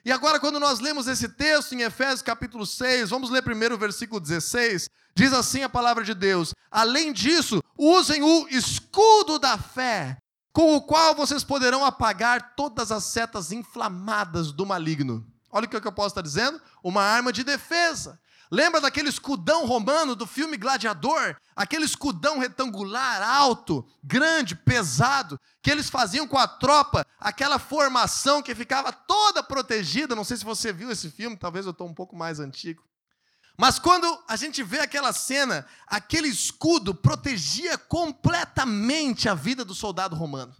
[0.05, 3.77] E agora, quando nós lemos esse texto em Efésios capítulo 6, vamos ler primeiro o
[3.77, 4.87] versículo 16.
[5.15, 10.17] Diz assim a palavra de Deus: Além disso, usem o escudo da fé,
[10.53, 15.25] com o qual vocês poderão apagar todas as setas inflamadas do maligno.
[15.49, 18.19] Olha o que eu posso estar dizendo: uma arma de defesa.
[18.51, 21.35] Lembra daquele escudão romano do filme Gladiador?
[21.55, 28.53] Aquele escudão retangular, alto, grande, pesado, que eles faziam com a tropa, aquela formação que
[28.53, 30.15] ficava toda protegida.
[30.15, 32.83] Não sei se você viu esse filme, talvez eu estou um pouco mais antigo.
[33.57, 40.15] Mas quando a gente vê aquela cena, aquele escudo protegia completamente a vida do soldado
[40.15, 40.53] romano.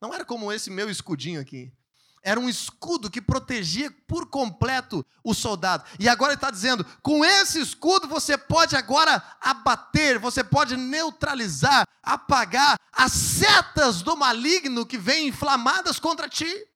[0.00, 1.72] Não era como esse meu escudinho aqui.
[2.22, 5.84] Era um escudo que protegia por completo o soldado.
[5.98, 11.84] E agora ele está dizendo: com esse escudo você pode agora abater, você pode neutralizar,
[12.00, 16.68] apagar as setas do maligno que vêm inflamadas contra ti.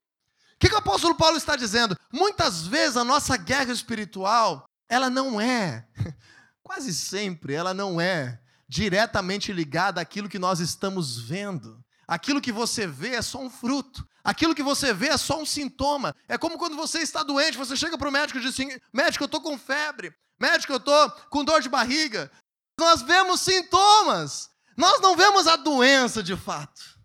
[0.55, 1.95] O que, que o apóstolo Paulo está dizendo?
[2.11, 5.87] Muitas vezes a nossa guerra espiritual, ela não é,
[6.61, 11.81] quase sempre, ela não é diretamente ligada àquilo que nós estamos vendo.
[12.07, 14.07] Aquilo que você vê é só um fruto.
[14.23, 16.15] Aquilo que você vê é só um sintoma.
[16.27, 19.23] É como quando você está doente, você chega para o médico e diz assim: médico,
[19.23, 20.13] eu estou com febre.
[20.39, 22.31] Médico, eu estou com dor de barriga.
[22.79, 24.49] Nós vemos sintomas.
[24.77, 26.96] Nós não vemos a doença de fato.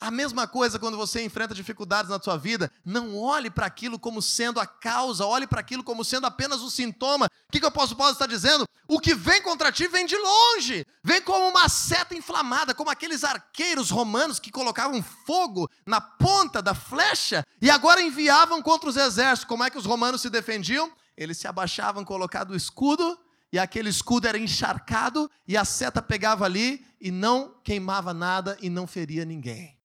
[0.00, 4.22] A mesma coisa quando você enfrenta dificuldades na sua vida, não olhe para aquilo como
[4.22, 7.26] sendo a causa, olhe para aquilo como sendo apenas o sintoma.
[7.26, 8.66] O que, que o apóstolo Paulo está dizendo?
[8.88, 13.24] O que vem contra ti vem de longe, vem como uma seta inflamada, como aqueles
[13.24, 19.44] arqueiros romanos que colocavam fogo na ponta da flecha e agora enviavam contra os exércitos.
[19.44, 20.90] Como é que os romanos se defendiam?
[21.14, 23.18] Eles se abaixavam, colocavam o escudo
[23.52, 28.70] e aquele escudo era encharcado e a seta pegava ali e não queimava nada e
[28.70, 29.79] não feria ninguém.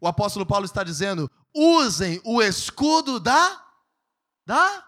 [0.00, 3.64] O apóstolo Paulo está dizendo: usem o escudo da
[4.46, 4.84] da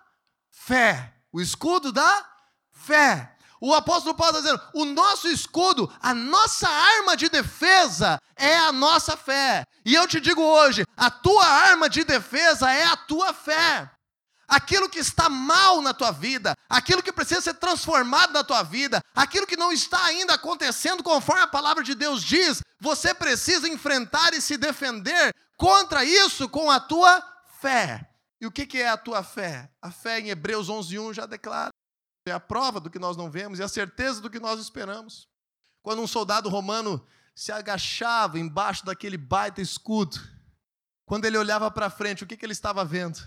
[0.50, 1.14] fé.
[1.32, 2.26] O escudo da
[2.72, 3.36] fé.
[3.60, 8.72] O apóstolo Paulo está dizendo: o nosso escudo, a nossa arma de defesa é a
[8.72, 9.64] nossa fé.
[9.84, 13.90] E eu te digo hoje: a tua arma de defesa é a tua fé
[14.52, 19.02] aquilo que está mal na tua vida, aquilo que precisa ser transformado na tua vida,
[19.14, 24.34] aquilo que não está ainda acontecendo conforme a palavra de Deus diz, você precisa enfrentar
[24.34, 27.22] e se defender contra isso com a tua
[27.62, 28.06] fé.
[28.42, 29.72] E o que é a tua fé?
[29.80, 31.70] A fé em Hebreus 11:1 já declara
[32.26, 35.26] é a prova do que nós não vemos e a certeza do que nós esperamos.
[35.82, 40.20] Quando um soldado romano se agachava embaixo daquele baita escudo,
[41.06, 43.18] quando ele olhava para frente, o que, que ele estava vendo?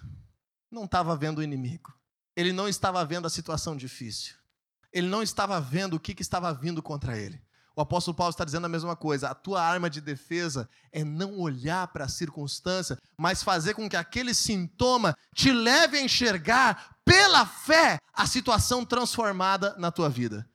[0.72, 1.93] Não estava vendo o inimigo.
[2.36, 4.36] Ele não estava vendo a situação difícil.
[4.91, 7.41] Ele não estava vendo o que, que estava vindo contra ele.
[7.76, 9.30] O apóstolo Paulo está dizendo a mesma coisa.
[9.30, 13.97] A tua arma de defesa é não olhar para a circunstância, mas fazer com que
[13.97, 20.49] aquele sintoma te leve a enxergar pela fé a situação transformada na tua vida.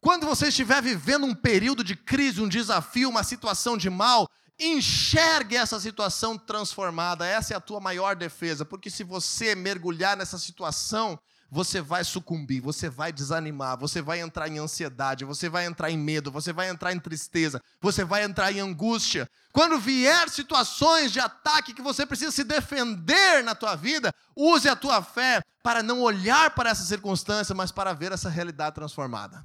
[0.00, 4.28] Quando você estiver vivendo um período de crise, um desafio, uma situação de mal,
[4.58, 10.38] Enxergue essa situação transformada, essa é a tua maior defesa, porque se você mergulhar nessa
[10.38, 11.18] situação,
[11.50, 15.98] você vai sucumbir, você vai desanimar, você vai entrar em ansiedade, você vai entrar em
[15.98, 19.28] medo, você vai entrar em tristeza, você vai entrar em angústia.
[19.52, 24.74] Quando vier situações de ataque que você precisa se defender na tua vida, use a
[24.74, 29.44] tua fé para não olhar para essa circunstância, mas para ver essa realidade transformada.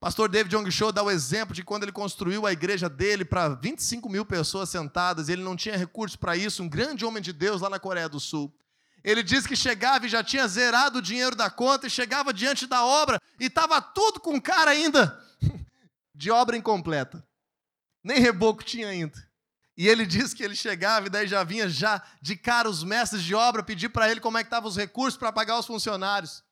[0.00, 3.50] Pastor David Young Cho dá o exemplo de quando ele construiu a igreja dele para
[3.50, 7.60] 25 mil pessoas sentadas, ele não tinha recursos para isso, um grande homem de Deus
[7.60, 8.50] lá na Coreia do Sul.
[9.04, 12.66] Ele diz que chegava e já tinha zerado o dinheiro da conta e chegava diante
[12.66, 15.22] da obra e estava tudo com cara ainda
[16.14, 17.22] de obra incompleta.
[18.02, 19.28] Nem reboco tinha ainda.
[19.76, 23.22] E ele diz que ele chegava e daí já vinha já de cara os mestres
[23.22, 26.42] de obra pedir para ele como é que estavam os recursos para pagar os funcionários.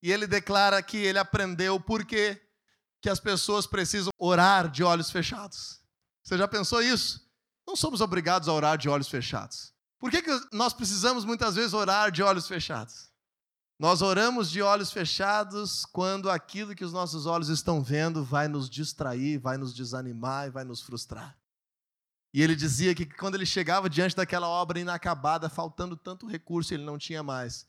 [0.00, 2.45] E ele declara que ele aprendeu por quê?
[3.06, 5.80] Que as pessoas precisam orar de olhos fechados.
[6.24, 7.24] Você já pensou isso?
[7.64, 9.72] Não somos obrigados a orar de olhos fechados.
[10.00, 13.08] Por que, que nós precisamos muitas vezes orar de olhos fechados?
[13.78, 18.68] Nós oramos de olhos fechados quando aquilo que os nossos olhos estão vendo vai nos
[18.68, 21.38] distrair, vai nos desanimar e vai nos frustrar.
[22.34, 26.82] E ele dizia que quando ele chegava diante daquela obra inacabada, faltando tanto recurso, ele
[26.82, 27.68] não tinha mais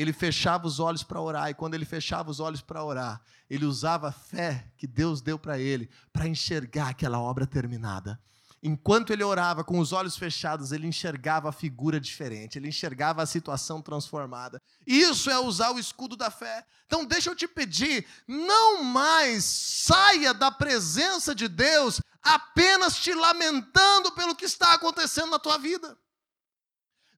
[0.00, 3.20] ele fechava os olhos para orar, e quando ele fechava os olhos para orar,
[3.50, 8.20] ele usava a fé que Deus deu para ele para enxergar aquela obra terminada.
[8.62, 13.26] Enquanto ele orava com os olhos fechados, ele enxergava a figura diferente, ele enxergava a
[13.26, 14.62] situação transformada.
[14.86, 16.64] Isso é usar o escudo da fé.
[16.86, 24.12] Então, deixa eu te pedir, não mais saia da presença de Deus apenas te lamentando
[24.12, 25.96] pelo que está acontecendo na tua vida.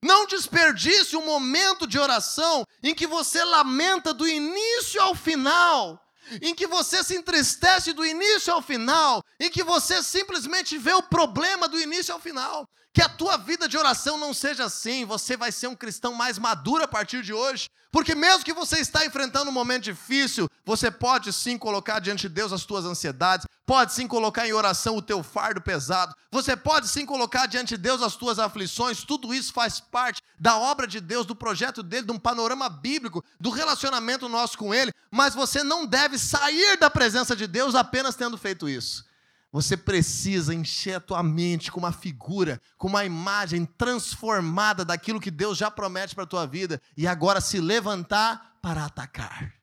[0.03, 6.01] Não desperdice um momento de oração em que você lamenta do início ao final,
[6.41, 11.03] em que você se entristece do início ao final, em que você simplesmente vê o
[11.03, 12.67] problema do início ao final.
[12.93, 16.37] Que a tua vida de oração não seja assim, você vai ser um cristão mais
[16.37, 20.91] maduro a partir de hoje, porque mesmo que você está enfrentando um momento difícil, você
[20.91, 25.01] pode sim colocar diante de Deus as tuas ansiedades, pode sim colocar em oração o
[25.01, 29.53] teu fardo pesado, você pode sim colocar diante de Deus as tuas aflições, tudo isso
[29.53, 34.27] faz parte da obra de Deus, do projeto dele, de um panorama bíblico, do relacionamento
[34.27, 38.67] nosso com ele, mas você não deve sair da presença de Deus apenas tendo feito
[38.67, 39.09] isso.
[39.51, 45.29] Você precisa encher a tua mente com uma figura, com uma imagem transformada daquilo que
[45.29, 49.60] Deus já promete para a tua vida e agora se levantar para atacar.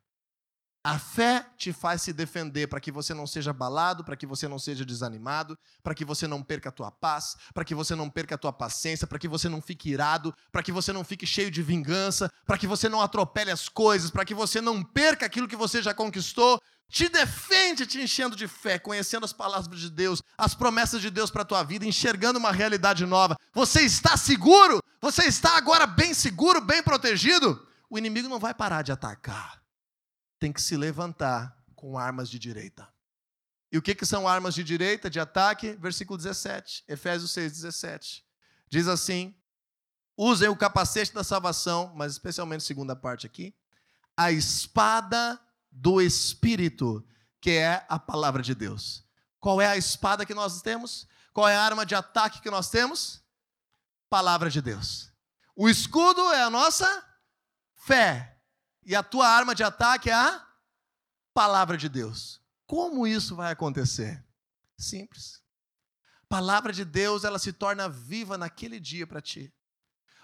[0.88, 4.48] A fé te faz se defender para que você não seja abalado, para que você
[4.48, 8.08] não seja desanimado, para que você não perca a tua paz, para que você não
[8.08, 11.26] perca a tua paciência, para que você não fique irado, para que você não fique
[11.26, 15.26] cheio de vingança, para que você não atropele as coisas, para que você não perca
[15.26, 16.58] aquilo que você já conquistou,
[16.88, 21.30] te defende te enchendo de fé, conhecendo as palavras de Deus, as promessas de Deus
[21.30, 23.36] para a tua vida, enxergando uma realidade nova.
[23.52, 24.82] Você está seguro?
[25.02, 27.62] Você está agora bem seguro, bem protegido?
[27.90, 29.67] O inimigo não vai parar de atacar.
[30.38, 32.88] Tem que se levantar com armas de direita.
[33.70, 35.72] E o que, que são armas de direita, de ataque?
[35.72, 38.24] Versículo 17, Efésios 6, 17.
[38.68, 39.34] Diz assim:
[40.16, 43.54] usem o capacete da salvação, mas especialmente segunda parte aqui,
[44.16, 47.06] a espada do Espírito,
[47.40, 49.04] que é a palavra de Deus.
[49.38, 51.06] Qual é a espada que nós temos?
[51.32, 53.22] Qual é a arma de ataque que nós temos?
[54.10, 55.12] Palavra de Deus.
[55.54, 57.04] O escudo é a nossa
[57.74, 58.37] fé.
[58.84, 60.46] E a tua arma de ataque é a
[61.34, 62.40] palavra de Deus.
[62.66, 64.24] Como isso vai acontecer?
[64.76, 65.42] Simples.
[66.28, 69.52] Palavra de Deus, ela se torna viva naquele dia para ti.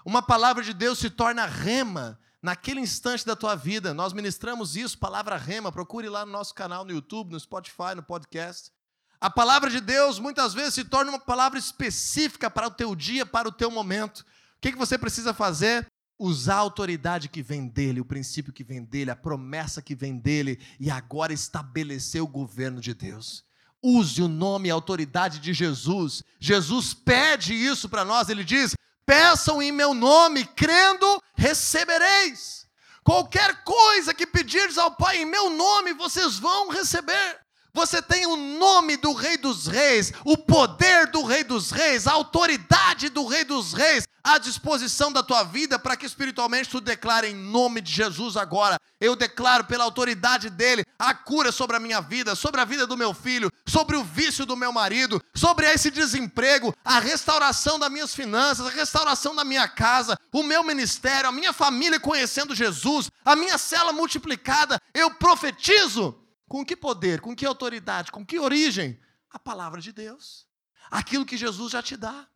[0.04, 3.94] Uma palavra de Deus se torna rema naquele instante da tua vida.
[3.94, 5.72] Nós ministramos isso, palavra rema.
[5.72, 8.70] Procure lá no nosso canal no YouTube, no Spotify, no podcast.
[9.18, 13.24] A palavra de Deus muitas vezes se torna uma palavra específica para o teu dia,
[13.24, 14.20] para o teu momento.
[14.20, 14.24] O
[14.60, 15.86] que, que você precisa fazer?
[16.18, 20.16] Usar a autoridade que vem dele, o princípio que vem dele, a promessa que vem
[20.16, 23.44] dele, e agora estabelecer o governo de Deus.
[23.82, 26.22] Use o nome e a autoridade de Jesus.
[26.40, 32.66] Jesus pede isso para nós, ele diz: Peçam em meu nome, crendo, recebereis.
[33.02, 37.43] Qualquer coisa que pedirdes ao Pai em meu nome, vocês vão receber.
[37.74, 42.12] Você tem o nome do Rei dos Reis, o poder do Rei dos Reis, a
[42.12, 47.28] autoridade do Rei dos Reis à disposição da tua vida para que espiritualmente tu declare
[47.28, 48.78] em nome de Jesus agora.
[49.00, 52.96] Eu declaro pela autoridade dele a cura sobre a minha vida, sobre a vida do
[52.96, 58.14] meu filho, sobre o vício do meu marido, sobre esse desemprego, a restauração das minhas
[58.14, 63.34] finanças, a restauração da minha casa, o meu ministério, a minha família conhecendo Jesus, a
[63.34, 64.80] minha cela multiplicada.
[64.94, 69.00] Eu profetizo com que poder, com que autoridade, com que origem?
[69.30, 70.46] A palavra de Deus.
[70.90, 72.28] Aquilo que Jesus já te dá.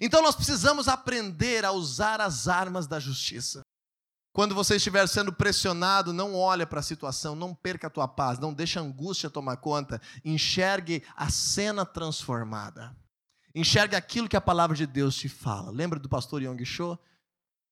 [0.00, 3.62] Então nós precisamos aprender a usar as armas da justiça.
[4.32, 8.38] Quando você estiver sendo pressionado, não olhe para a situação, não perca a tua paz,
[8.38, 12.96] não deixe a angústia tomar conta, enxergue a cena transformada.
[13.52, 15.72] Enxergue aquilo que a palavra de Deus te fala.
[15.72, 16.96] Lembra do pastor Yong Cho?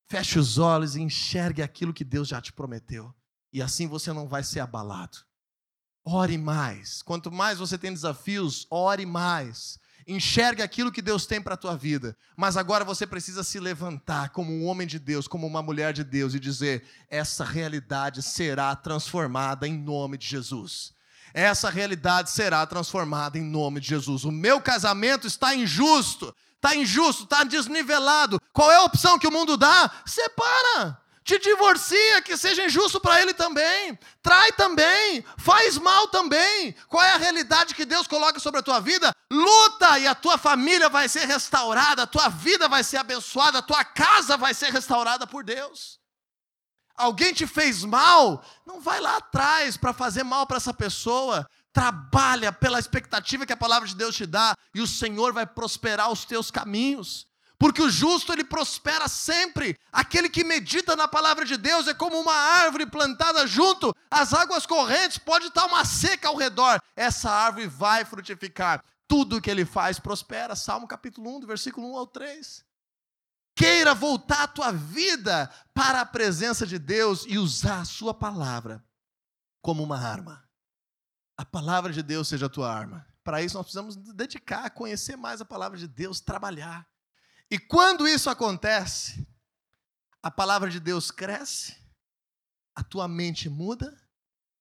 [0.09, 3.15] Feche os olhos e enxergue aquilo que Deus já te prometeu.
[3.51, 5.17] E assim você não vai ser abalado.
[6.05, 7.01] Ore mais.
[7.01, 9.79] Quanto mais você tem desafios, ore mais.
[10.07, 12.17] Enxergue aquilo que Deus tem para a tua vida.
[12.35, 16.03] Mas agora você precisa se levantar como um homem de Deus, como uma mulher de
[16.03, 20.93] Deus e dizer: essa realidade será transformada em nome de Jesus.
[21.31, 24.23] Essa realidade será transformada em nome de Jesus.
[24.23, 28.41] O meu casamento está injusto, está injusto, está desnivelado.
[28.51, 29.91] Qual é a opção que o mundo dá?
[30.07, 36.73] Separa te divorcia, que seja injusto para ele também, trai também, faz mal também.
[36.87, 39.13] Qual é a realidade que Deus coloca sobre a tua vida?
[39.31, 43.61] Luta e a tua família vai ser restaurada, a tua vida vai ser abençoada, a
[43.61, 45.99] tua casa vai ser restaurada por Deus.
[46.97, 51.47] Alguém te fez mal, não vai lá atrás para fazer mal para essa pessoa.
[51.71, 56.11] Trabalha pela expectativa que a palavra de Deus te dá e o Senhor vai prosperar
[56.11, 57.27] os teus caminhos.
[57.59, 59.77] Porque o justo ele prospera sempre.
[59.91, 64.65] Aquele que medita na palavra de Deus é como uma árvore plantada junto às águas
[64.65, 66.81] correntes, pode estar uma seca ao redor.
[66.95, 68.83] Essa árvore vai frutificar.
[69.09, 70.55] Tudo que ele faz prospera.
[70.55, 72.63] Salmo capítulo 1, do versículo 1 ao 3.
[73.55, 78.81] Queira voltar a tua vida para a presença de Deus e usar a sua palavra
[79.61, 80.47] como uma arma.
[81.35, 83.05] A palavra de Deus seja a tua arma.
[83.21, 86.88] Para isso nós precisamos dedicar a conhecer mais a palavra de Deus, trabalhar.
[87.51, 89.27] E quando isso acontece,
[90.21, 91.75] a palavra de Deus cresce,
[92.75, 93.97] a tua mente muda,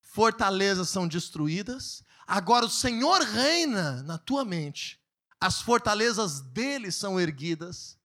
[0.01, 4.99] fortalezas são destruídas, agora o Senhor reina na tua mente,
[5.41, 7.99] as fortalezas dele são erguidas,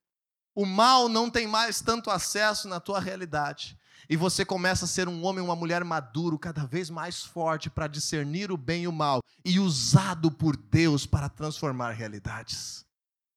[0.53, 3.79] o mal não tem mais tanto acesso na tua realidade.
[4.09, 7.87] E você começa a ser um homem, uma mulher maduro, cada vez mais forte para
[7.87, 12.85] discernir o bem e o mal e usado por Deus para transformar realidades.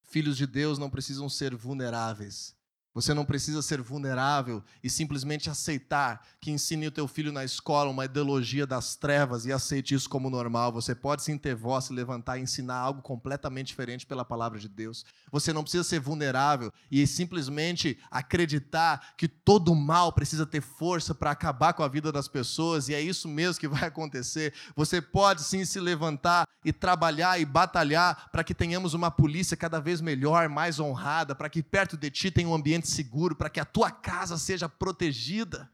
[0.06, 2.55] Filhos de Deus não precisam ser vulneráveis.
[2.96, 7.90] Você não precisa ser vulnerável e simplesmente aceitar que ensine o teu filho na escola
[7.90, 10.72] uma ideologia das trevas e aceite isso como normal.
[10.72, 14.66] Você pode sim ter voz, se levantar e ensinar algo completamente diferente pela palavra de
[14.66, 15.04] Deus.
[15.30, 21.30] Você não precisa ser vulnerável e simplesmente acreditar que todo mal precisa ter força para
[21.30, 24.54] acabar com a vida das pessoas e é isso mesmo que vai acontecer.
[24.74, 29.78] Você pode sim se levantar e trabalhar e batalhar para que tenhamos uma polícia cada
[29.78, 33.50] vez melhor, mais honrada, para que perto de ti tenha um ambiente ambiente seguro, para
[33.50, 35.70] que a tua casa seja protegida.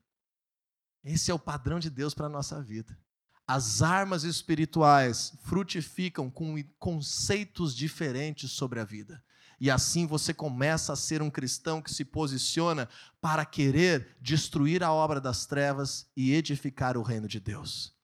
[1.05, 2.99] Esse é o padrão de Deus para a nossa vida.
[3.47, 9.23] As armas espirituais frutificam com conceitos diferentes sobre a vida.
[9.61, 12.89] E assim você começa a ser um cristão que se posiciona
[13.21, 17.95] para querer destruir a obra das trevas e edificar o reino de Deus.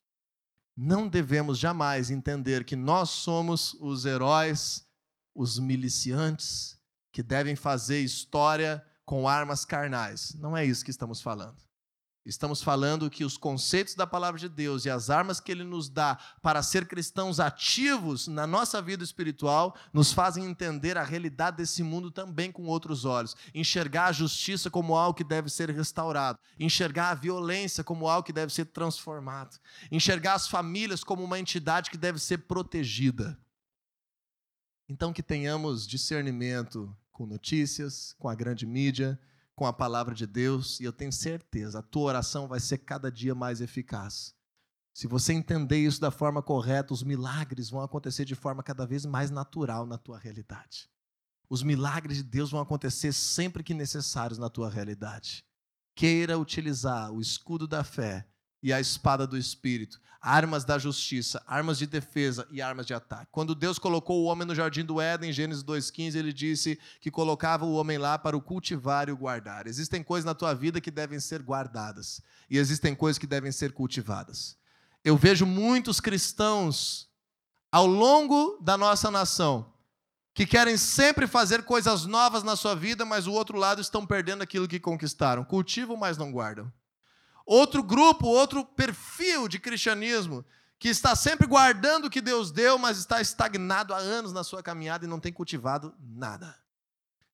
[0.76, 4.86] Não devemos jamais entender que nós somos os heróis,
[5.34, 6.78] os miliciantes,
[7.10, 10.36] que devem fazer história com armas carnais.
[10.38, 11.56] Não é isso que estamos falando.
[12.26, 15.88] Estamos falando que os conceitos da palavra de Deus e as armas que ele nos
[15.88, 21.82] dá para ser cristãos ativos na nossa vida espiritual nos fazem entender a realidade desse
[21.82, 23.34] mundo também com outros olhos.
[23.54, 28.32] Enxergar a justiça como algo que deve ser restaurado, enxergar a violência como algo que
[28.32, 29.58] deve ser transformado,
[29.90, 33.38] enxergar as famílias como uma entidade que deve ser protegida.
[34.86, 39.18] Então, que tenhamos discernimento com notícias, com a grande mídia
[39.58, 43.10] com a palavra de Deus e eu tenho certeza, a tua oração vai ser cada
[43.10, 44.32] dia mais eficaz.
[44.94, 49.04] Se você entender isso da forma correta, os milagres vão acontecer de forma cada vez
[49.04, 50.88] mais natural na tua realidade.
[51.50, 55.44] Os milagres de Deus vão acontecer sempre que necessários na tua realidade.
[55.92, 58.28] Queira utilizar o escudo da fé
[58.62, 63.28] e a espada do Espírito, armas da justiça, armas de defesa e armas de ataque.
[63.30, 67.10] Quando Deus colocou o homem no jardim do Éden, em Gênesis 2,15, ele disse que
[67.10, 69.66] colocava o homem lá para o cultivar e o guardar.
[69.66, 73.72] Existem coisas na tua vida que devem ser guardadas, e existem coisas que devem ser
[73.72, 74.56] cultivadas.
[75.04, 77.08] Eu vejo muitos cristãos
[77.70, 79.72] ao longo da nossa nação
[80.34, 84.40] que querem sempre fazer coisas novas na sua vida, mas o outro lado estão perdendo
[84.40, 85.44] aquilo que conquistaram.
[85.44, 86.72] Cultivam, mas não guardam.
[87.48, 90.44] Outro grupo, outro perfil de cristianismo
[90.78, 94.62] que está sempre guardando o que Deus deu, mas está estagnado há anos na sua
[94.62, 96.54] caminhada e não tem cultivado nada.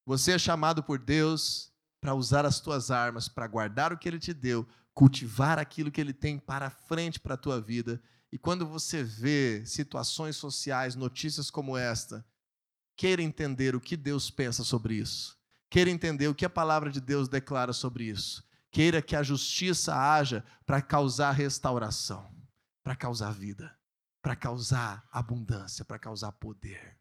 [0.06, 4.20] Você é chamado por Deus para usar as tuas armas, para guardar o que Ele
[4.20, 8.00] te deu, cultivar aquilo que Ele tem para frente para a tua vida.
[8.30, 12.24] E quando você vê situações sociais, notícias como esta,
[12.96, 15.36] queira entender o que Deus pensa sobre isso.
[15.68, 18.44] Queira entender o que a palavra de Deus declara sobre isso
[18.75, 22.29] queira que a justiça haja para causar restauração,
[22.83, 23.79] para causar vida,
[24.20, 26.99] para causar abundância, para causar poder.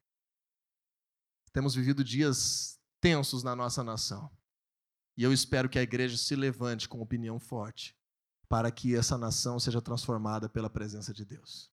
[1.52, 4.30] Temos vivido dias tensos na nossa nação.
[5.18, 7.98] E eu espero que a igreja se levante com opinião forte
[8.48, 11.73] para que essa nação seja transformada pela presença de Deus.